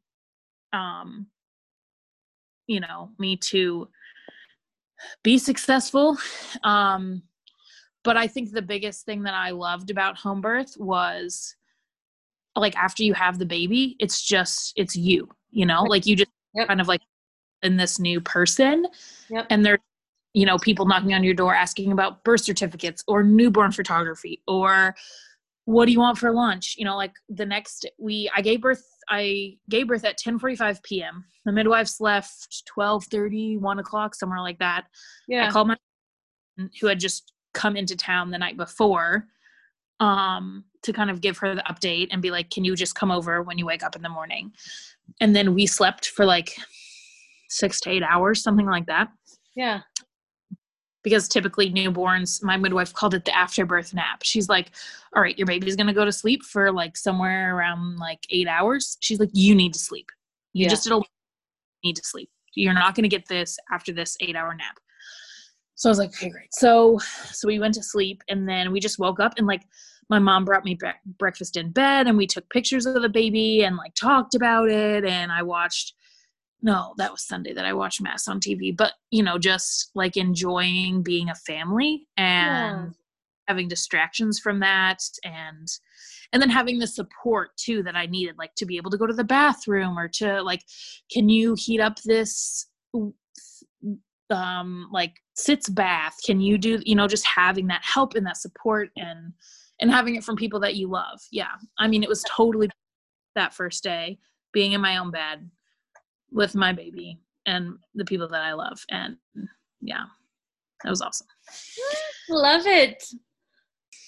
um 0.74 1.28
you 2.68 2.80
know 2.80 3.12
me 3.18 3.38
to 3.38 3.88
be 5.24 5.38
successful. 5.38 6.18
Um 6.64 7.24
but 8.04 8.16
I 8.16 8.28
think 8.28 8.52
the 8.52 8.62
biggest 8.62 9.06
thing 9.06 9.24
that 9.24 9.34
I 9.34 9.50
loved 9.50 9.90
about 9.90 10.18
home 10.18 10.40
birth 10.40 10.78
was 10.78 11.56
like 12.56 12.76
after 12.78 13.04
you 13.04 13.14
have 13.14 13.38
the 13.38 13.46
baby, 13.46 13.96
it's 14.00 14.22
just 14.22 14.74
it's 14.76 14.96
you, 14.96 15.28
you 15.52 15.66
know, 15.66 15.84
like 15.84 16.06
you 16.06 16.16
just 16.16 16.32
Yep. 16.54 16.70
kind 16.70 16.82
of 16.82 16.88
like 16.88 17.02
in 17.62 17.78
this 17.78 18.00
new 18.00 18.20
person 18.22 18.88
Yep. 19.30 19.48
and 19.50 19.66
there's 19.66 19.80
you 20.34 20.46
know 20.46 20.58
people 20.58 20.86
knocking 20.86 21.14
on 21.14 21.24
your 21.24 21.34
door 21.34 21.54
asking 21.54 21.92
about 21.92 22.24
birth 22.24 22.42
certificates 22.42 23.04
or 23.08 23.24
newborn 23.24 23.72
photography 23.72 24.42
or 24.48 24.96
what 25.66 25.86
do 25.86 25.92
you 25.92 26.00
want 26.00 26.18
for 26.18 26.32
lunch? 26.32 26.76
You 26.78 26.86
know 26.86 26.96
like 26.96 27.14
the 27.30 27.46
next 27.46 27.90
we 28.00 28.30
i 28.36 28.42
gave 28.42 28.62
birth 28.62 28.86
i 29.10 29.58
gave 29.70 29.88
birth 29.88 30.06
at 30.06 30.18
10:45 30.18 30.82
p.m 30.84 31.26
the 31.48 31.54
midwives 31.54 32.00
left 32.00 32.64
12:30 32.78 33.60
1 33.60 33.80
o'clock 33.80 34.14
somewhere 34.14 34.42
like 34.42 34.60
that. 34.60 34.86
Yeah. 35.28 35.48
I 35.48 35.52
called 35.52 35.70
my 35.70 35.78
who 36.80 36.88
had 36.88 37.00
just 37.00 37.32
come 37.54 37.78
into 37.78 37.96
town 37.96 38.32
the 38.32 38.38
night 38.38 38.58
before 38.58 39.28
um 40.00 40.66
to 40.84 40.94
kind 40.94 41.10
of 41.10 41.22
give 41.22 41.38
her 41.40 41.56
the 41.56 41.64
update 41.64 42.10
and 42.12 42.22
be 42.22 42.32
like 42.32 42.50
can 42.50 42.64
you 42.64 42.76
just 42.76 42.96
come 42.96 43.12
over 43.12 43.42
when 43.42 43.58
you 43.58 43.66
wake 43.66 43.84
up 43.84 43.96
in 43.96 44.02
the 44.02 44.10
morning? 44.10 44.52
And 45.22 45.36
then 45.36 45.54
we 45.54 45.66
slept 45.66 46.08
for 46.08 46.26
like 46.26 46.56
6 47.50 47.80
to 47.82 47.90
8 47.90 48.04
hours 48.04 48.44
something 48.44 48.66
like 48.68 48.88
that. 48.88 49.08
Yeah. 49.56 49.82
Because 51.08 51.30
typically 51.30 51.72
newborns 51.72 52.44
my 52.44 52.58
midwife 52.58 52.94
called 52.94 53.14
it 53.14 53.24
the 53.24 53.34
afterbirth 53.34 53.94
nap. 53.94 54.20
She's 54.24 54.50
like 54.50 54.72
all 55.16 55.22
right 55.22 55.38
your 55.38 55.48
baby's 55.48 55.78
going 55.78 55.88
to 55.88 55.94
go 55.94 56.04
to 56.04 56.12
sleep 56.12 56.44
for 56.44 56.70
like 56.70 56.98
somewhere 56.98 57.56
around 57.56 57.96
like 57.98 58.20
8 58.30 58.46
hours. 58.50 58.98
She's 59.00 59.18
like 59.18 59.30
you 59.32 59.56
need 59.56 59.72
to 59.74 59.80
sleep. 59.80 60.10
You 60.52 60.64
Yeah. 60.64 60.70
just 60.72 60.84
did 60.84 60.92
a 60.92 61.02
need 61.86 61.96
to 61.96 62.04
sleep. 62.04 62.30
You're 62.56 62.74
not 62.74 62.94
going 62.94 63.04
to 63.04 63.10
get 63.10 63.26
this 63.30 63.58
after 63.72 63.94
this 63.94 64.18
8 64.20 64.36
hour 64.36 64.54
nap. 64.54 64.78
So 65.76 65.88
i 65.88 65.92
was 65.92 65.98
like 65.98 66.10
okay 66.10 66.30
great. 66.30 66.54
So 66.54 67.00
so 67.32 67.48
we 67.48 67.58
went 67.58 67.76
to 67.76 67.84
sleep 67.84 68.22
and 68.28 68.50
then 68.50 68.74
we 68.74 68.82
just 68.82 69.00
woke 69.00 69.22
up 69.22 69.36
and 69.38 69.48
like 69.48 69.64
my 70.10 70.20
mom 70.20 70.44
brought 70.44 70.66
me 70.66 70.76
bre- 70.76 71.02
breakfast 71.18 71.56
in 71.56 71.72
bed 71.72 72.08
and 72.08 72.18
we 72.18 72.28
took 72.28 72.50
pictures 72.50 72.86
of 72.86 73.02
the 73.02 73.10
baby 73.10 73.64
and 73.64 73.78
like 73.78 73.94
talked 73.96 74.36
about 74.36 74.70
it 74.70 75.04
and 75.06 75.32
i 75.32 75.42
watched 75.44 75.94
no 76.62 76.94
that 76.98 77.12
was 77.12 77.26
sunday 77.26 77.54
that 77.54 77.66
i 77.66 77.74
watched 77.74 78.02
mass 78.02 78.28
on 78.28 78.40
tv 78.40 78.76
but 78.76 78.94
you 79.12 79.24
know 79.24 79.38
just 79.38 79.92
like 79.96 80.18
enjoying 80.18 81.04
being 81.04 81.30
a 81.30 81.36
family 81.36 82.08
and 82.18 82.88
Yeah. 82.88 82.90
having 83.48 83.68
distractions 83.68 84.40
from 84.40 84.60
that 84.60 85.00
and 85.24 85.68
and 86.34 86.42
then 86.42 86.50
having 86.50 86.80
the 86.80 86.88
support 86.88 87.52
too 87.58 87.84
that 87.84 87.96
i 87.96 88.06
needed 88.06 88.36
like 88.38 88.54
to 88.56 88.66
be 88.66 88.78
able 88.78 88.92
to 88.92 88.98
go 88.98 89.08
to 89.08 89.14
the 89.14 89.24
bathroom 89.24 89.98
or 89.98 90.08
to 90.08 90.42
like 90.42 90.64
can 91.12 91.30
you 91.30 91.56
heat 91.58 91.80
up 91.80 91.98
this 92.04 92.68
um 94.30 94.90
like 94.92 95.16
sitz 95.36 95.70
bath? 95.70 96.16
Can 96.26 96.42
you 96.42 96.58
do 96.58 96.82
you 96.86 96.96
know 96.96 97.08
just 97.08 97.26
having 97.26 97.68
that 97.68 97.84
help 97.84 98.16
and 98.16 98.26
that 98.26 98.38
support 98.38 98.90
and 98.98 99.34
and 99.80 99.92
having 99.92 100.16
it 100.16 100.24
from 100.24 100.36
people 100.36 100.60
that 100.62 100.76
you 100.76 100.90
love. 100.90 101.20
Yeah 101.32 101.54
i 101.78 101.88
mean 101.88 102.04
it 102.04 102.10
was 102.10 102.24
totally 102.28 102.70
that 103.36 103.54
first 103.54 103.84
day 103.84 104.18
being 104.52 104.72
in 104.72 104.82
my 104.82 104.98
own 104.98 105.12
bed 105.12 105.50
with 106.32 106.56
my 106.56 106.74
baby 106.74 107.20
and 107.46 107.78
the 107.96 108.06
people 108.06 108.28
that 108.28 108.42
i 108.42 108.54
love. 108.54 108.84
And 108.90 109.18
yeah 109.82 110.04
that 110.84 110.90
was 110.90 111.02
awesome. 111.02 111.28
Love 112.30 112.66
it. 112.66 113.04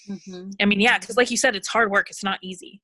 Mm-hmm. 0.09 0.49
i 0.59 0.65
mean 0.65 0.79
yeah 0.79 0.97
because 0.97 1.17
like 1.17 1.29
you 1.29 1.37
said 1.37 1.55
it's 1.55 1.67
hard 1.67 1.91
work. 1.91 2.09
It's 2.09 2.23
not 2.23 2.39
easy. 2.41 2.81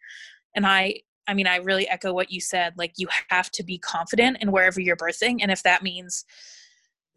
And 0.56 0.66
i 0.66 1.00
i 1.28 1.34
mean 1.34 1.48
i 1.48 1.58
really 1.58 1.88
echo 1.90 2.14
what 2.14 2.32
you 2.32 2.40
said. 2.40 2.74
Like 2.78 2.94
you 2.98 3.08
have 3.30 3.52
to 3.52 3.64
be 3.64 3.78
confident 3.80 4.38
in 4.42 4.52
wherever 4.52 4.80
you're 4.80 4.98
birthing. 4.98 5.40
And 5.42 5.52
if 5.52 5.64
that 5.64 5.84
means 5.84 6.26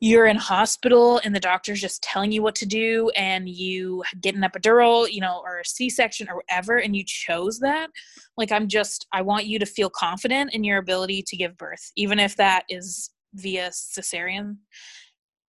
you're 0.00 0.26
in 0.26 0.36
hospital 0.36 1.20
and 1.24 1.34
the 1.34 1.40
doctor's 1.40 1.80
just 1.80 2.02
telling 2.02 2.30
you 2.30 2.42
what 2.42 2.54
to 2.54 2.66
do 2.66 3.10
and 3.16 3.48
you 3.48 4.02
get 4.20 4.34
an 4.34 4.42
epidural 4.42 5.10
you 5.10 5.20
know 5.20 5.40
or 5.44 5.58
a 5.58 5.64
c-section 5.64 6.28
or 6.28 6.36
whatever 6.36 6.78
and 6.78 6.94
you 6.96 7.02
chose 7.04 7.58
that 7.58 7.88
like 8.36 8.52
i'm 8.52 8.68
just 8.68 9.06
i 9.12 9.20
want 9.20 9.46
you 9.46 9.58
to 9.58 9.66
feel 9.66 9.90
confident 9.90 10.52
in 10.54 10.62
your 10.62 10.78
ability 10.78 11.22
to 11.26 11.36
give 11.36 11.56
birth 11.56 11.90
even 11.96 12.18
if 12.18 12.36
that 12.36 12.64
is 12.68 13.10
via 13.34 13.68
cesarean 13.70 14.56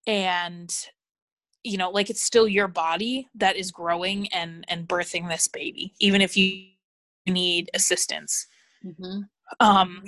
and 0.07 0.87
you 1.63 1.77
know 1.77 1.91
like 1.91 2.09
it's 2.09 2.23
still 2.23 2.47
your 2.47 2.67
body 2.67 3.27
that 3.35 3.55
is 3.55 3.71
growing 3.71 4.27
and 4.33 4.65
and 4.67 4.87
birthing 4.87 5.29
this 5.29 5.47
baby 5.47 5.93
even 5.99 6.21
if 6.21 6.35
you 6.35 6.65
need 7.27 7.69
assistance 7.73 8.47
Mm-hmm. 8.85 9.23
um 9.59 10.03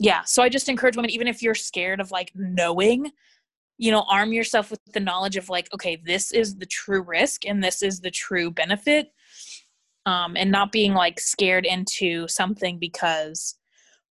yeah 0.00 0.24
so 0.24 0.42
i 0.42 0.48
just 0.48 0.68
encourage 0.68 0.96
women 0.96 1.10
even 1.12 1.28
if 1.28 1.42
you're 1.44 1.54
scared 1.54 2.00
of 2.00 2.10
like 2.10 2.32
knowing 2.34 3.12
you 3.80 3.90
know 3.90 4.04
arm 4.10 4.32
yourself 4.32 4.70
with 4.70 4.80
the 4.92 5.00
knowledge 5.00 5.36
of 5.36 5.48
like 5.48 5.66
okay 5.72 5.96
this 6.04 6.30
is 6.32 6.56
the 6.56 6.66
true 6.66 7.02
risk 7.02 7.46
and 7.46 7.64
this 7.64 7.82
is 7.82 8.00
the 8.00 8.10
true 8.10 8.50
benefit 8.50 9.08
um 10.04 10.36
and 10.36 10.50
not 10.52 10.70
being 10.70 10.92
like 10.92 11.18
scared 11.18 11.64
into 11.64 12.28
something 12.28 12.78
because 12.78 13.56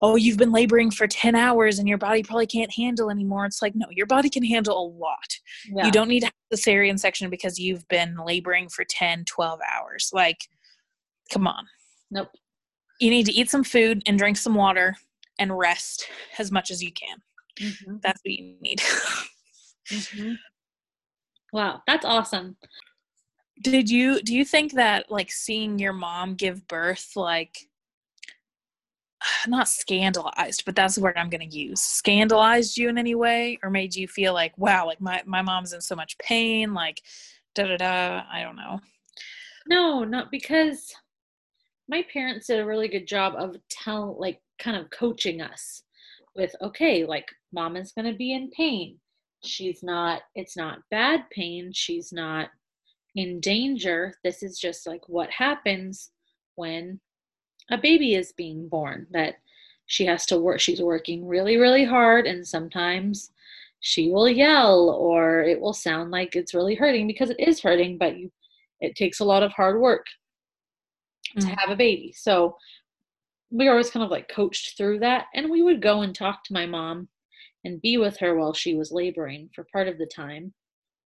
oh 0.02 0.16
you've 0.16 0.36
been 0.38 0.50
laboring 0.50 0.90
for 0.90 1.06
10 1.06 1.36
hours 1.36 1.78
and 1.78 1.86
your 1.88 1.98
body 1.98 2.22
probably 2.22 2.48
can't 2.48 2.74
handle 2.74 3.10
anymore 3.10 3.46
it's 3.46 3.62
like 3.62 3.74
no 3.76 3.86
your 3.90 4.06
body 4.06 4.28
can 4.28 4.44
handle 4.44 4.76
a 4.76 4.86
lot 4.98 5.38
Yeah. 5.72 5.86
you 5.86 5.92
don't 5.92 6.08
need 6.08 6.20
to 6.20 6.26
have 6.26 6.34
the 6.50 6.56
cesarean 6.56 6.98
section 6.98 7.30
because 7.30 7.58
you've 7.58 7.86
been 7.86 8.16
laboring 8.26 8.68
for 8.68 8.84
10 8.84 9.24
12 9.24 9.60
hours 9.72 10.10
like 10.12 10.38
come 11.32 11.46
on 11.46 11.64
Nope. 12.10 12.28
you 13.00 13.10
need 13.10 13.26
to 13.26 13.32
eat 13.32 13.48
some 13.48 13.62
food 13.62 14.02
and 14.06 14.18
drink 14.18 14.36
some 14.36 14.56
water 14.56 14.96
and 15.38 15.56
rest 15.56 16.08
as 16.40 16.50
much 16.50 16.72
as 16.72 16.82
you 16.82 16.90
can 16.92 17.18
Mm-hmm. 17.60 17.96
that's 18.02 18.20
what 18.24 18.32
you 18.32 18.54
need 18.62 18.80
Mm-hmm. 19.90 20.32
Wow, 21.52 21.82
that's 21.86 22.04
awesome. 22.04 22.56
did 23.62 23.90
you 23.90 24.22
do 24.22 24.34
you 24.34 24.44
think 24.44 24.72
that 24.74 25.10
like 25.10 25.30
seeing 25.30 25.78
your 25.78 25.92
mom 25.92 26.34
give 26.34 26.66
birth 26.68 27.12
like 27.16 27.68
not 29.46 29.68
scandalized 29.68 30.64
but 30.64 30.74
that's 30.74 30.94
the 30.94 31.00
word 31.02 31.16
i'm 31.18 31.28
going 31.28 31.46
to 31.46 31.56
use 31.56 31.82
scandalized 31.82 32.78
you 32.78 32.88
in 32.88 32.96
any 32.96 33.14
way 33.14 33.58
or 33.62 33.68
made 33.68 33.94
you 33.94 34.08
feel 34.08 34.32
like 34.32 34.56
wow 34.56 34.86
like 34.86 35.00
my, 35.00 35.22
my 35.26 35.42
mom's 35.42 35.74
in 35.74 35.80
so 35.80 35.94
much 35.94 36.16
pain 36.18 36.72
like 36.72 37.02
da 37.54 37.66
da 37.66 37.76
da 37.76 38.22
i 38.32 38.42
don't 38.42 38.56
know 38.56 38.80
No, 39.68 40.04
not 40.04 40.30
because 40.30 40.92
my 41.88 42.02
parents 42.12 42.46
did 42.46 42.60
a 42.60 42.64
really 42.64 42.88
good 42.88 43.06
job 43.06 43.34
of 43.36 43.56
tell 43.68 44.16
like 44.18 44.40
kind 44.58 44.76
of 44.76 44.90
coaching 44.90 45.40
us 45.42 45.82
with 46.34 46.54
okay, 46.62 47.04
like 47.04 47.26
mom 47.52 47.76
is 47.76 47.92
going 47.92 48.10
to 48.10 48.16
be 48.16 48.32
in 48.32 48.50
pain. 48.50 48.98
She's 49.42 49.82
not 49.82 50.22
it's 50.34 50.56
not 50.56 50.80
bad 50.90 51.28
pain, 51.30 51.72
she's 51.72 52.12
not 52.12 52.50
in 53.14 53.40
danger. 53.40 54.14
This 54.24 54.42
is 54.42 54.58
just 54.58 54.86
like 54.86 55.08
what 55.08 55.30
happens 55.30 56.10
when 56.56 57.00
a 57.70 57.78
baby 57.78 58.14
is 58.14 58.32
being 58.32 58.68
born 58.68 59.06
that 59.10 59.36
she 59.86 60.04
has 60.06 60.26
to 60.26 60.38
work 60.38 60.60
she's 60.60 60.82
working 60.82 61.26
really 61.26 61.56
really 61.56 61.84
hard 61.84 62.26
and 62.26 62.46
sometimes 62.46 63.32
she 63.80 64.10
will 64.10 64.28
yell 64.28 64.90
or 64.90 65.42
it 65.42 65.60
will 65.60 65.72
sound 65.72 66.10
like 66.10 66.36
it's 66.36 66.54
really 66.54 66.74
hurting 66.74 67.06
because 67.06 67.30
it 67.30 67.40
is 67.40 67.60
hurting 67.60 67.98
but 67.98 68.16
you 68.18 68.30
it 68.80 68.94
takes 68.96 69.20
a 69.20 69.24
lot 69.24 69.42
of 69.42 69.52
hard 69.52 69.80
work 69.80 70.06
to 71.38 71.46
Mhm. 71.46 71.58
have 71.58 71.70
a 71.70 71.76
baby. 71.76 72.12
So 72.12 72.56
we 73.50 73.64
were 73.66 73.72
always 73.72 73.90
kind 73.90 74.04
of 74.04 74.10
like 74.10 74.28
coached 74.28 74.76
through 74.76 75.00
that. 75.00 75.26
And 75.34 75.50
we 75.50 75.62
would 75.62 75.82
go 75.82 76.02
and 76.02 76.14
talk 76.14 76.44
to 76.44 76.52
my 76.52 76.66
mom 76.66 77.08
and 77.64 77.80
be 77.82 77.98
with 77.98 78.18
her 78.18 78.34
while 78.34 78.54
she 78.54 78.74
was 78.74 78.92
laboring 78.92 79.50
for 79.54 79.66
part 79.72 79.88
of 79.88 79.98
the 79.98 80.06
time. 80.06 80.52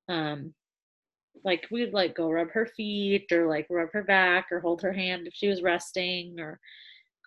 Um, 0.08 0.54
like 1.44 1.66
we'd 1.70 1.92
like 1.92 2.14
go 2.14 2.30
rub 2.30 2.50
her 2.50 2.66
feet 2.66 3.30
or 3.32 3.48
like 3.48 3.66
rub 3.68 3.88
her 3.92 4.02
back 4.04 4.46
or 4.50 4.60
hold 4.60 4.82
her 4.82 4.92
hand 4.92 5.26
if 5.26 5.34
she 5.34 5.48
was 5.48 5.62
resting 5.62 6.38
or 6.38 6.60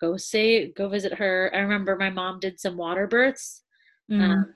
go 0.00 0.16
say 0.16 0.72
go 0.72 0.88
visit 0.88 1.14
her. 1.14 1.50
I 1.54 1.58
remember 1.58 1.96
my 1.96 2.10
mom 2.10 2.40
did 2.40 2.58
some 2.58 2.76
water 2.76 3.06
births. 3.06 3.62
Mm. 4.10 4.22
Um, 4.22 4.54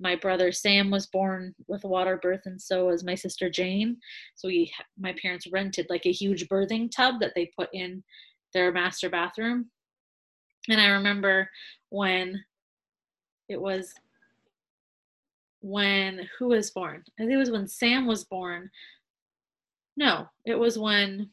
my 0.00 0.16
brother 0.16 0.50
Sam 0.50 0.90
was 0.90 1.06
born 1.06 1.54
with 1.68 1.84
a 1.84 1.88
water 1.88 2.18
birth, 2.20 2.42
and 2.44 2.60
so 2.60 2.86
was 2.86 3.04
my 3.04 3.14
sister 3.14 3.48
Jane. 3.48 3.96
So 4.34 4.48
we, 4.48 4.72
my 4.98 5.14
parents 5.20 5.46
rented 5.50 5.86
like 5.88 6.06
a 6.06 6.12
huge 6.12 6.48
birthing 6.48 6.90
tub 6.90 7.20
that 7.20 7.32
they 7.34 7.50
put 7.56 7.68
in 7.72 8.02
their 8.52 8.72
master 8.72 9.08
bathroom. 9.08 9.70
And 10.68 10.80
I 10.80 10.88
remember 10.88 11.48
when 11.90 12.42
it 13.48 13.60
was 13.60 13.94
when 15.62 16.28
who 16.38 16.48
was 16.48 16.70
born? 16.70 17.02
I 17.18 17.22
think 17.22 17.32
it 17.32 17.36
was 17.36 17.50
when 17.50 17.66
Sam 17.68 18.06
was 18.06 18.24
born. 18.24 18.70
No, 19.96 20.26
it 20.44 20.54
was 20.54 20.78
when 20.78 21.30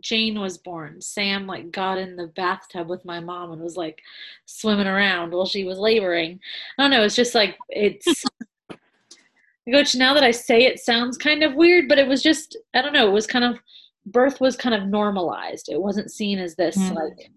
Jane 0.00 0.40
was 0.40 0.58
born. 0.58 1.00
Sam 1.00 1.46
like 1.46 1.70
got 1.70 1.98
in 1.98 2.16
the 2.16 2.28
bathtub 2.28 2.88
with 2.88 3.04
my 3.04 3.20
mom 3.20 3.52
and 3.52 3.60
was 3.62 3.76
like 3.76 4.00
swimming 4.46 4.86
around 4.86 5.32
while 5.32 5.46
she 5.46 5.64
was 5.64 5.78
laboring. 5.78 6.40
I 6.78 6.82
don't 6.82 6.90
know, 6.90 7.02
it's 7.04 7.16
just 7.16 7.34
like 7.34 7.56
it's 7.68 8.24
Coach, 9.70 9.94
now 9.94 10.14
that 10.14 10.24
I 10.24 10.30
say 10.32 10.64
it 10.64 10.80
sounds 10.80 11.16
kind 11.16 11.42
of 11.44 11.54
weird, 11.54 11.88
but 11.88 11.98
it 11.98 12.08
was 12.08 12.22
just 12.22 12.56
I 12.74 12.82
don't 12.82 12.92
know, 12.92 13.08
it 13.08 13.12
was 13.12 13.26
kind 13.26 13.44
of 13.44 13.58
birth 14.06 14.40
was 14.40 14.56
kind 14.56 14.74
of 14.74 14.88
normalized. 14.88 15.68
It 15.68 15.80
wasn't 15.80 16.10
seen 16.10 16.38
as 16.38 16.56
this 16.56 16.76
Mm. 16.76 16.94
like 16.96 17.30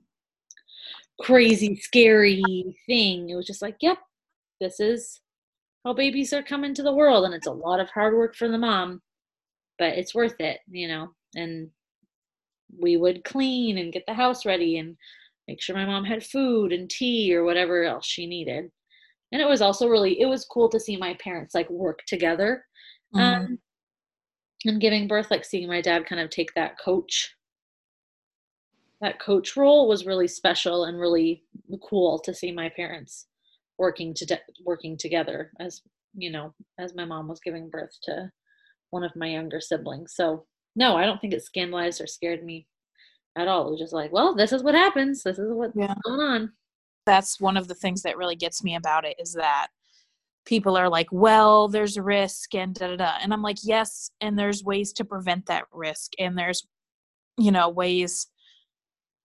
crazy, 1.22 1.76
scary 1.76 2.41
thing. 2.88 3.30
It 3.30 3.36
was 3.36 3.46
just 3.46 3.62
like, 3.62 3.76
yep, 3.82 3.98
this 4.60 4.80
is 4.80 5.19
how 5.84 5.93
babies 5.93 6.34
are 6.34 6.43
coming 6.43 6.74
to 6.76 6.84
the 6.84 6.93
world 6.93 7.26
and 7.26 7.34
it's 7.34 7.48
a 7.48 7.52
lot 7.52 7.80
of 7.80 7.89
hard 7.89 8.15
work 8.15 8.36
for 8.36 8.48
the 8.48 8.58
mom, 8.58 9.02
but 9.80 9.98
it's 9.98 10.15
worth 10.15 10.39
it, 10.39 10.60
you 10.69 10.88
know. 10.88 11.10
And 11.36 11.72
we 12.78 12.98
would 12.98 13.24
clean 13.24 13.78
and 13.78 13.93
get 13.93 14.04
the 14.08 14.13
house 14.13 14.46
ready 14.46 14.78
and 14.78 14.98
make 15.48 15.62
sure 15.62 15.76
my 15.76 15.86
mom 15.86 16.06
had 16.06 16.26
food 16.26 16.72
and 16.72 16.89
tea 16.89 17.34
or 17.36 17.43
whatever 17.43 17.84
else 17.84 18.06
she 18.06 18.26
needed. 18.26 18.72
And 19.32 19.41
it 19.41 19.48
was 19.48 19.62
also 19.62 19.88
really 19.88 20.19
it 20.22 20.28
was 20.28 20.46
cool 20.46 20.69
to 20.69 20.80
see 20.80 20.98
my 20.98 21.15
parents 21.15 21.56
like 21.56 21.69
work 21.69 22.02
together 22.08 22.65
Mhm. 23.13 23.22
um 23.22 23.60
and 24.65 24.82
giving 24.82 25.08
birth 25.08 25.32
like 25.32 25.46
seeing 25.46 25.67
my 25.69 25.80
dad 25.82 26.06
kind 26.06 26.22
of 26.22 26.30
take 26.30 26.54
that 26.56 26.78
coach 26.80 27.36
that 29.02 29.19
coach 29.19 29.56
role 29.58 29.88
was 29.88 30.06
really 30.06 30.28
special 30.28 30.86
and 30.86 31.00
really 31.00 31.43
cool 31.84 32.19
to 32.19 32.34
see 32.34 32.52
my 32.52 32.69
parents 32.69 33.28
working 33.78 34.14
to 34.14 34.40
working 34.66 34.98
together 34.98 35.52
as 35.60 35.82
you 36.16 36.32
know 36.32 36.54
as 36.80 36.96
my 36.96 37.06
mom 37.06 37.28
was 37.28 37.40
giving 37.40 37.70
birth 37.70 37.96
to 38.04 38.30
one 38.92 39.04
of 39.04 39.16
my 39.16 39.28
younger 39.28 39.60
siblings 39.60 40.14
so 40.16 40.46
no 40.76 40.96
i 40.96 41.06
don't 41.06 41.20
think 41.20 41.34
it 41.34 41.44
scandalized 41.44 42.00
or 42.02 42.08
scared 42.08 42.44
me 42.44 42.68
at 43.38 43.48
all 43.48 43.68
it 43.68 43.72
was 43.72 43.80
just 43.80 43.94
like 43.94 44.12
well 44.12 44.36
this 44.36 44.52
is 44.54 44.64
what 44.64 44.76
happens 44.76 45.24
this 45.24 45.40
is 45.40 45.52
what's 45.52 45.76
Yeah. 45.76 45.96
going 46.06 46.20
on 46.20 46.52
that's 47.06 47.40
one 47.40 47.58
of 47.58 47.68
the 47.68 47.76
things 47.76 48.02
that 48.04 48.18
really 48.18 48.36
gets 48.36 48.64
me 48.64 48.76
about 48.76 49.06
it 49.06 49.16
is 49.20 49.34
that 49.34 49.68
people 50.46 50.78
are 50.78 50.90
like, 50.90 51.08
well, 51.12 51.68
there's 51.68 51.98
risk 51.98 52.54
and 52.56 52.74
da 52.76 52.88
da 52.88 52.96
da. 52.98 53.12
And 53.22 53.34
I'm 53.34 53.42
like, 53.42 53.58
yes, 53.64 54.12
and 54.22 54.38
there's 54.38 54.64
ways 54.64 54.94
to 54.94 55.06
prevent 55.06 55.46
that 55.48 55.66
risk. 55.72 56.12
And 56.20 56.38
there's, 56.38 56.66
you 57.38 57.52
know, 57.52 57.70
ways 57.70 58.28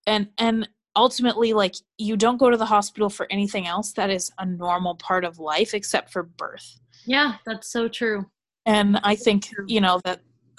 and 0.06 0.28
and 0.38 0.68
ultimately 1.04 1.50
like 1.62 1.74
you 1.96 2.14
don't 2.16 2.36
go 2.38 2.50
to 2.50 2.56
the 2.56 2.66
hospital 2.76 3.08
for 3.08 3.26
anything 3.30 3.66
else 3.66 3.92
that 3.92 4.10
is 4.10 4.30
a 4.38 4.44
normal 4.44 4.94
part 4.96 5.24
of 5.24 5.38
life 5.38 5.72
except 5.74 6.12
for 6.12 6.22
birth. 6.24 6.68
yeah 7.06 7.30
that's 7.46 7.68
so 7.72 7.88
true 7.88 8.20
And 8.66 8.98
I 9.12 9.14
think, 9.16 9.40
you 9.74 9.80
know, 9.80 9.96
that 10.04 10.18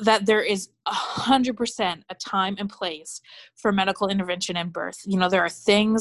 that 0.09 0.25
there 0.25 0.41
is 0.53 0.69
a 0.87 0.97
hundred 1.27 1.55
percent 1.61 1.97
a 2.09 2.15
time 2.15 2.55
and 2.57 2.69
place 2.79 3.21
for 3.61 3.69
medical 3.71 4.07
intervention 4.07 4.55
in 4.57 4.69
birth. 4.69 4.99
You 5.11 5.17
know, 5.19 5.29
there 5.29 5.43
are 5.47 5.49
things 5.71 5.99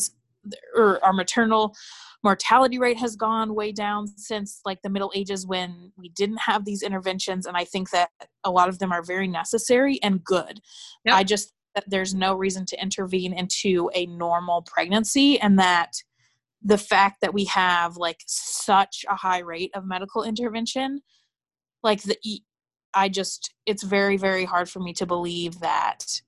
or 0.81 1.05
our 1.05 1.13
maternal 1.13 1.75
mortality 2.25 2.79
rate 2.79 2.97
has 3.05 3.15
gone 3.17 3.55
way 3.61 3.71
down 3.73 4.07
since 4.31 4.61
like 4.69 4.81
the 4.83 4.89
middle 4.95 5.13
ages 5.21 5.47
when 5.47 5.93
we 6.01 6.09
didn't 6.21 6.41
have 6.51 6.65
these 6.65 6.83
interventions 6.89 7.47
and 7.47 7.57
i 7.57 7.65
think 7.73 7.87
that 7.91 8.09
a 8.45 8.51
lot 8.59 8.69
of 8.69 8.79
them 8.81 8.91
are 8.93 9.03
very 9.15 9.29
necessary 9.29 9.95
and 10.03 10.25
good 10.25 10.57
Yep. 11.05 11.15
i 11.15 11.23
just 11.35 11.53
that 11.79 11.89
there's 11.89 12.13
no 12.13 12.35
reason 12.35 12.67
to 12.67 12.83
intervene 12.83 13.33
into 13.33 13.89
a 13.95 14.07
normal 14.07 14.63
pregnancy 14.63 15.39
and 15.39 15.61
that 15.61 15.93
the 16.61 16.77
fact 16.77 17.21
that 17.21 17.33
we 17.33 17.45
have 17.45 17.97
like 17.97 18.21
such 18.27 19.05
a 19.09 19.15
high 19.15 19.39
rate 19.39 19.71
of 19.75 19.87
medical 19.87 20.25
intervention 20.25 21.01
like 21.85 22.03
the 22.03 22.17
i 22.95 23.09
just 23.09 23.55
it's 23.65 23.85
very 23.85 24.17
very 24.17 24.45
hard 24.45 24.69
for 24.69 24.81
me 24.81 24.93
to 24.93 25.07
believe 25.07 25.61
that 25.61 26.21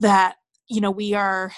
that 0.00 0.36
you 0.68 0.80
know 0.80 0.90
we 0.90 1.12
are 1.12 1.52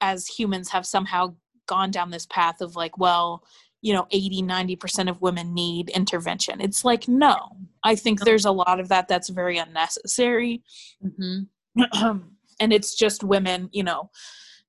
as 0.00 0.28
humans 0.28 0.68
have 0.68 0.86
somehow 0.86 1.34
gone 1.66 1.90
down 1.90 2.12
this 2.12 2.26
path 2.26 2.60
of 2.60 2.76
like 2.76 2.96
well 2.96 3.42
you 3.82 3.92
know 3.92 4.06
80 4.12 4.42
90% 4.42 5.08
of 5.08 5.20
women 5.20 5.54
need 5.54 5.90
intervention. 5.90 6.60
It's 6.60 6.84
like 6.84 7.08
no 7.08 7.56
i 7.86 7.94
think 7.94 8.20
there's 8.20 8.44
a 8.44 8.50
lot 8.50 8.80
of 8.80 8.88
that 8.88 9.08
that's 9.08 9.28
very 9.30 9.58
unnecessary 9.58 10.62
Mm-hmm. 11.04 12.16
and 12.60 12.72
it's 12.72 12.94
just 12.94 13.22
women 13.24 13.68
you 13.72 13.82
know 13.84 14.10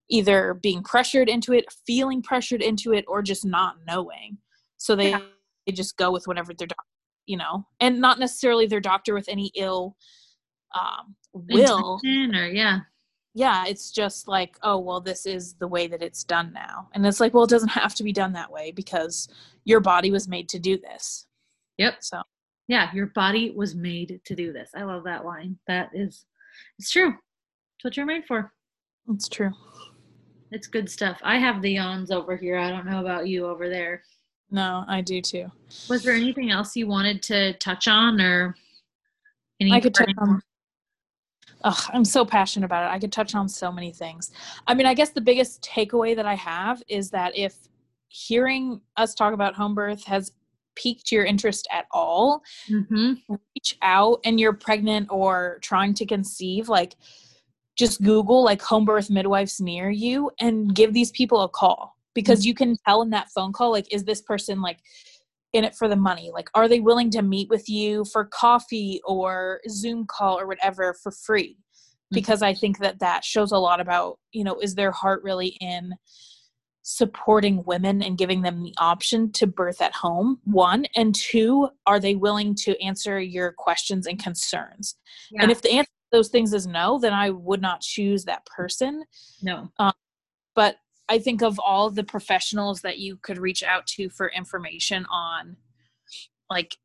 either 0.09 0.53
being 0.53 0.83
pressured 0.83 1.29
into 1.29 1.53
it 1.53 1.65
feeling 1.85 2.21
pressured 2.21 2.61
into 2.61 2.93
it 2.93 3.05
or 3.07 3.21
just 3.21 3.45
not 3.45 3.75
knowing 3.87 4.37
so 4.77 4.95
they, 4.95 5.09
Yeah. 5.11 5.21
they 5.65 5.73
just 5.73 5.97
go 5.97 6.11
with 6.11 6.27
whatever 6.27 6.53
their 6.53 6.67
doc- 6.67 6.85
you 7.25 7.37
know 7.37 7.65
and 7.79 7.99
not 7.99 8.19
necessarily 8.19 8.67
their 8.67 8.79
doctor 8.81 9.13
with 9.13 9.27
any 9.29 9.51
ill 9.55 9.95
um 10.79 11.15
will 11.33 11.99
or 12.03 12.45
yeah. 12.47 12.79
yeah 13.33 13.65
it's 13.67 13.91
just 13.91 14.27
like 14.27 14.57
oh 14.63 14.77
well 14.79 14.99
this 15.01 15.25
is 15.25 15.53
the 15.55 15.67
way 15.67 15.87
that 15.87 16.01
it's 16.01 16.23
done 16.23 16.51
now 16.53 16.87
and 16.93 17.05
it's 17.05 17.19
like 17.19 17.33
well 17.33 17.43
it 17.43 17.49
doesn't 17.49 17.69
have 17.69 17.93
to 17.95 18.03
be 18.03 18.11
done 18.13 18.33
that 18.33 18.51
way 18.51 18.71
because 18.71 19.27
your 19.65 19.79
body 19.79 20.09
was 20.11 20.27
made 20.27 20.47
to 20.49 20.59
do 20.59 20.77
this 20.77 21.25
Yep. 21.77 21.95
so 22.01 22.21
Yeah. 22.67 22.89
Your 22.93 23.07
body 23.07 23.51
was 23.55 23.75
made 23.75 24.19
to 24.25 24.35
do 24.35 24.51
this. 24.53 24.71
I 24.75 24.83
love 24.83 25.03
that 25.05 25.25
line. 25.25 25.57
That 25.67 25.89
is, 25.93 26.25
it's 26.79 26.91
true. 26.91 27.09
It's 27.09 27.83
what 27.83 27.97
you're 27.97 28.05
made 28.05 28.25
for. 28.25 28.51
it's 29.09 29.29
true 29.29 29.51
It's 30.51 30.67
good 30.67 30.89
stuff. 30.89 31.19
I 31.23 31.37
have 31.37 31.61
the 31.61 31.71
yawns 31.71 32.11
over 32.11 32.35
here. 32.35 32.57
I 32.57 32.69
don't 32.69 32.85
know 32.87 32.99
about 33.01 33.27
you 33.27 33.45
over 33.45 33.69
there. 33.69 34.01
no 34.49 34.83
i 34.87 35.01
do 35.01 35.21
too 35.21 35.51
Was 35.89 36.03
there 36.03 36.15
anything 36.15 36.51
else 36.51 36.75
you 36.75 36.87
wanted 36.87 37.21
to 37.23 37.53
touch 37.53 37.87
on 37.87 38.19
or 38.21 38.55
any 39.59 39.71
I 39.71 39.79
could 39.79 39.93
touch 39.93 40.13
on. 40.17 40.41
Ugh, 41.63 41.83
I'm 41.91 42.05
so 42.05 42.23
passionate 42.23 42.65
about 42.65 42.83
it. 42.83 42.93
I 42.95 42.99
could 42.99 43.11
touch 43.11 43.33
on 43.33 43.49
so 43.49 43.71
many 43.71 43.91
things. 43.91 44.31
I 44.67 44.75
mean, 44.75 44.85
I 44.85 44.93
guess 44.93 45.09
the 45.09 45.21
biggest 45.21 45.63
takeaway 45.63 46.15
that 46.15 46.25
I 46.25 46.35
have 46.35 46.83
is 46.87 47.09
that 47.09 47.35
if 47.35 47.55
hearing 48.09 48.79
us 48.95 49.15
talk 49.15 49.33
about 49.33 49.55
home 49.55 49.73
birth 49.73 50.03
has 50.05 50.31
piqued 50.81 51.11
your 51.11 51.25
interest 51.25 51.67
at 51.71 51.85
all, 51.91 52.43
Mhm. 52.69 53.21
reach 53.29 53.77
out 53.81 54.19
and 54.23 54.39
you're 54.39 54.53
pregnant 54.53 55.07
or 55.11 55.59
trying 55.61 55.93
to 55.95 56.05
conceive, 56.05 56.69
like 56.69 56.95
just 57.77 58.01
Google 58.01 58.43
like 58.43 58.61
home 58.61 58.85
birth 58.85 59.09
midwives 59.09 59.59
near 59.59 59.89
you 59.89 60.31
and 60.39 60.73
give 60.73 60.93
these 60.93 61.11
people 61.11 61.41
a 61.41 61.49
call 61.49 61.95
because 62.13 62.45
you 62.45 62.53
can 62.55 62.75
tell 62.87 63.01
in 63.03 63.11
that 63.11 63.29
phone 63.29 63.53
call, 63.53 63.71
like, 63.71 63.93
is 63.93 64.03
this 64.03 64.21
person 64.21 64.61
like 64.61 64.79
in 65.53 65.63
it 65.63 65.75
for 65.75 65.87
the 65.87 65.95
money? 65.95 66.31
Like, 66.33 66.49
are 66.55 66.67
they 66.67 66.79
willing 66.79 67.11
to 67.11 67.21
meet 67.21 67.49
with 67.49 67.69
you 67.69 68.05
for 68.05 68.25
coffee 68.25 68.99
or 69.05 69.61
Zoom 69.69 70.05
call 70.07 70.39
or 70.39 70.47
whatever 70.47 70.95
for 71.03 71.11
free? 71.11 71.57
Because 72.09 72.41
I 72.41 72.53
think 72.53 72.79
that 72.79 72.99
that 72.99 73.25
shows 73.25 73.51
a 73.51 73.57
lot 73.57 73.79
about, 73.81 74.17
you 74.31 74.43
know, 74.43 74.59
is 74.59 74.75
their 74.75 74.91
heart 74.91 75.21
really 75.23 75.57
in 75.59 75.93
supporting 76.89 77.65
women 77.65 78.01
and 78.01 78.17
giving 78.17 78.43
them 78.43 78.63
the 78.63 78.73
option 78.77 79.29
to 79.29 79.45
birth 79.45 79.81
at 79.81 79.93
home? 79.93 80.39
One. 80.45 80.85
And 80.95 81.13
two, 81.13 81.67
are 81.85 81.99
they 81.99 82.15
willing 82.15 82.55
to 82.55 82.81
answer 82.81 83.19
your 83.19 83.51
questions 83.51 84.07
and 84.07 84.23
concerns? 84.23 84.95
And 85.37 85.51
if 85.51 85.61
the 85.61 85.71
answer 85.71 85.89
to 85.89 86.17
those 86.17 86.29
things 86.29 86.53
is 86.53 86.65
no, 86.65 86.97
then 86.97 87.11
I 87.11 87.29
would 87.31 87.61
not 87.61 87.81
choose 87.81 88.23
that 88.23 88.45
person 88.45 89.03
No. 89.41 89.69
Um, 89.79 89.91
but 90.55 90.77
I 91.09 91.19
think 91.19 91.41
of 91.41 91.59
all 91.59 91.89
the 91.89 92.05
professionals 92.05 92.79
that 92.81 92.99
you 92.99 93.17
could 93.17 93.37
reach 93.37 93.63
out 93.63 93.85
to 93.87 94.09
for 94.09 94.29
information 94.29 95.05
on 95.11 95.57
like 96.49 96.77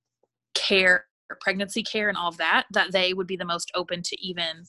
care, 0.55 1.07
pregnancy 1.41 1.85
care, 1.85 2.09
and 2.09 2.19
all 2.19 2.29
of 2.29 2.39
that, 2.39 2.65
that 2.73 2.91
they 2.91 3.15
would 3.15 3.29
be 3.29 3.37
the 3.37 3.45
most 3.45 3.71
open 3.77 4.03
to 4.03 4.21
even 4.21 4.65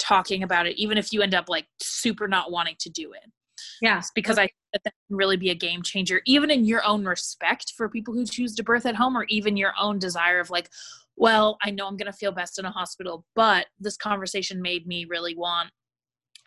talking 0.00 0.42
about 0.42 0.66
it, 0.66 0.76
even 0.76 0.98
if 0.98 1.12
you 1.12 1.22
end 1.22 1.34
up 1.34 1.48
like 1.48 1.66
super 1.80 2.26
not 2.26 2.50
wanting 2.50 2.74
to 2.80 2.90
do 2.90 3.12
it. 3.12 3.30
Yeah. 3.84 4.00
Because 4.14 4.38
I 4.38 4.44
think 4.44 4.54
that 4.72 4.80
that 4.84 4.94
can 5.08 5.16
really 5.16 5.36
be 5.36 5.50
a 5.50 5.54
game 5.54 5.82
changer, 5.82 6.22
even 6.24 6.50
in 6.50 6.64
your 6.64 6.82
own 6.86 7.04
respect 7.04 7.74
for 7.76 7.86
people 7.86 8.14
who 8.14 8.24
choose 8.24 8.54
to 8.54 8.62
birth 8.62 8.86
at 8.86 8.96
home, 8.96 9.14
or 9.14 9.24
even 9.24 9.58
your 9.58 9.74
own 9.78 9.98
desire 9.98 10.40
of 10.40 10.48
like, 10.48 10.70
well, 11.16 11.58
I 11.62 11.70
know 11.70 11.86
I'm 11.86 11.98
going 11.98 12.10
to 12.10 12.16
feel 12.16 12.32
best 12.32 12.58
in 12.58 12.64
a 12.64 12.70
hospital, 12.70 13.26
but 13.36 13.66
this 13.78 13.98
conversation 13.98 14.62
made 14.62 14.86
me 14.86 15.04
really 15.04 15.36
want 15.36 15.70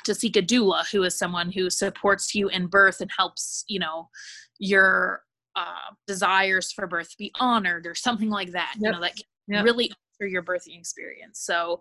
to 0.05 0.15
seek 0.15 0.35
a 0.35 0.41
doula 0.41 0.89
who 0.91 1.03
is 1.03 1.15
someone 1.15 1.51
who 1.51 1.69
supports 1.69 2.33
you 2.33 2.47
in 2.49 2.65
birth 2.65 3.01
and 3.01 3.11
helps 3.15 3.63
you 3.67 3.77
know 3.79 4.09
your 4.57 5.21
uh, 5.55 5.91
desires 6.07 6.71
for 6.71 6.87
birth 6.87 7.15
be 7.17 7.31
honored 7.39 7.85
or 7.85 7.93
something 7.93 8.29
like 8.29 8.51
that 8.51 8.73
you 8.79 8.89
know 8.89 9.01
that 9.01 9.15
can 9.15 9.25
Yep. 9.49 9.63
really 9.63 9.91
alter 10.19 10.27
your 10.27 10.43
birthing 10.43 10.77
experience 10.77 11.39
so 11.39 11.79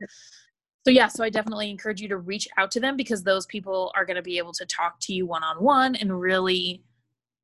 so 0.86 0.90
yeah 0.92 1.08
so 1.08 1.24
i 1.24 1.28
definitely 1.28 1.68
encourage 1.68 2.00
you 2.00 2.08
to 2.08 2.18
reach 2.18 2.46
out 2.58 2.70
to 2.70 2.78
them 2.78 2.96
because 2.96 3.24
those 3.24 3.44
people 3.46 3.92
are 3.96 4.04
going 4.04 4.14
to 4.14 4.22
be 4.22 4.38
able 4.38 4.52
to 4.52 4.64
talk 4.66 4.94
to 5.00 5.12
you 5.12 5.26
one-on-one 5.26 5.96
and 5.96 6.20
really 6.20 6.80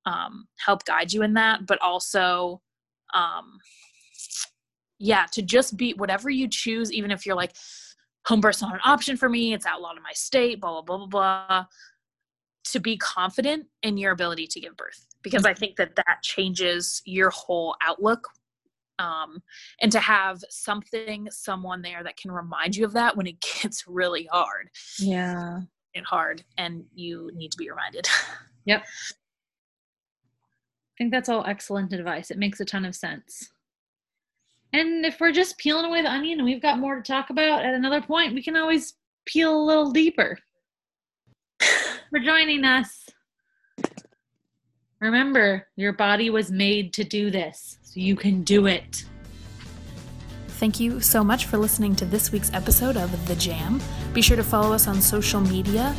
um, 0.07 0.47
help 0.65 0.85
guide 0.85 1.13
you 1.13 1.23
in 1.23 1.35
that 1.35 1.67
but 1.67 1.81
also 1.83 2.61
um, 3.15 3.59
yeah 5.01 5.27
to 5.33 5.43
just 5.43 5.77
be 5.77 5.93
whatever 5.95 6.31
you 6.31 6.47
choose 6.47 6.93
even 6.93 7.11
if 7.11 7.27
you're 7.27 7.37
like 7.37 7.53
home 8.27 8.41
birth's 8.41 8.63
not 8.63 8.75
an 8.75 8.81
option 8.85 9.17
for 9.17 9.29
me 9.29 9.53
it's 9.53 9.67
outlawed 9.67 9.97
in 9.97 10.03
my 10.05 10.13
state 10.13 10.61
blah 10.61 10.81
blah 10.81 10.83
blah 10.83 11.07
blah 11.07 11.47
blah 11.49 11.65
to 12.65 12.79
be 12.79 12.97
confident 12.97 13.67
in 13.83 13.97
your 13.97 14.13
ability 14.13 14.47
to 14.47 14.61
give 14.61 14.77
birth 14.77 15.05
because 15.23 15.45
i 15.45 15.53
think 15.53 15.75
that 15.75 15.97
that 15.97 16.19
changes 16.23 17.03
your 17.05 17.31
whole 17.31 17.75
outlook 17.85 18.29
um, 18.99 19.43
and 19.81 19.91
to 19.93 20.01
have 20.01 20.43
something 20.51 21.29
someone 21.31 21.83
there 21.83 22.03
that 22.05 22.17
can 22.17 22.31
remind 22.31 22.77
you 22.77 22.85
of 22.85 22.93
that 22.93 23.17
when 23.17 23.27
it 23.27 23.37
gets 23.63 23.85
really 23.87 24.29
hard 24.31 24.69
Yeah. 24.99 25.61
and 25.95 26.07
hard 26.07 26.45
and 26.59 26.85
you 26.95 27.31
need 27.35 27.51
to 27.53 27.59
be 27.59 27.71
reminded 27.71 28.09
Yep. 28.67 28.83
I 28.85 28.87
think 30.99 31.11
that's 31.11 31.29
all 31.29 31.45
excellent 31.47 31.93
advice. 31.93 32.31
It 32.31 32.39
makes 32.39 32.61
a 32.61 32.65
ton 32.65 32.85
of 32.85 32.95
sense. 32.95 33.51
And 34.73 35.05
if 35.05 35.19
we're 35.21 35.33
just 35.33 35.59
peeling 35.59 35.85
away 35.85 36.03
the 36.03 36.13
onion 36.13 36.39
and 36.39 36.45
we've 36.47 36.63
got 36.63 36.79
more 36.79 36.95
to 36.95 37.03
talk 37.03 37.31
about 37.31 37.65
at 37.65 37.75
another 37.75 38.01
point, 38.01 38.35
we 38.35 38.43
can 38.43 38.57
always 38.57 38.95
peel 39.27 39.61
a 39.61 39.65
little 39.65 39.91
deeper. 39.91 40.39
for 42.11 42.21
joining 42.21 42.65
us. 42.65 43.09
Remember, 45.03 45.67
your 45.75 45.93
body 45.93 46.31
was 46.31 46.53
made 46.53 46.93
to 46.93 47.03
do 47.03 47.29
this, 47.29 47.77
so 47.83 47.99
you 47.99 48.15
can 48.15 48.45
do 48.45 48.69
it. 48.69 49.05
Thank 50.47 50.79
you 50.79 51.01
so 51.01 51.25
much 51.25 51.47
for 51.47 51.59
listening 51.59 51.97
to 51.97 52.05
this 52.05 52.31
week's 52.31 52.53
episode 52.53 52.97
of 52.97 53.27
The 53.27 53.35
Jam. 53.35 53.83
Be 54.13 54.23
sure 54.23 54.37
to 54.37 54.45
follow 54.45 54.73
us 54.73 54.87
on 54.87 55.03
social 55.03 55.41
media, 55.41 55.93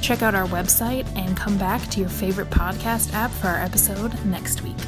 check 0.00 0.22
out 0.22 0.34
our 0.34 0.46
website, 0.46 1.06
and 1.18 1.36
come 1.36 1.58
back 1.58 1.86
to 1.90 2.00
your 2.00 2.08
favorite 2.08 2.48
podcast 2.48 3.12
app 3.12 3.30
for 3.30 3.48
our 3.48 3.60
episode 3.60 4.14
next 4.24 4.62
week. 4.62 4.78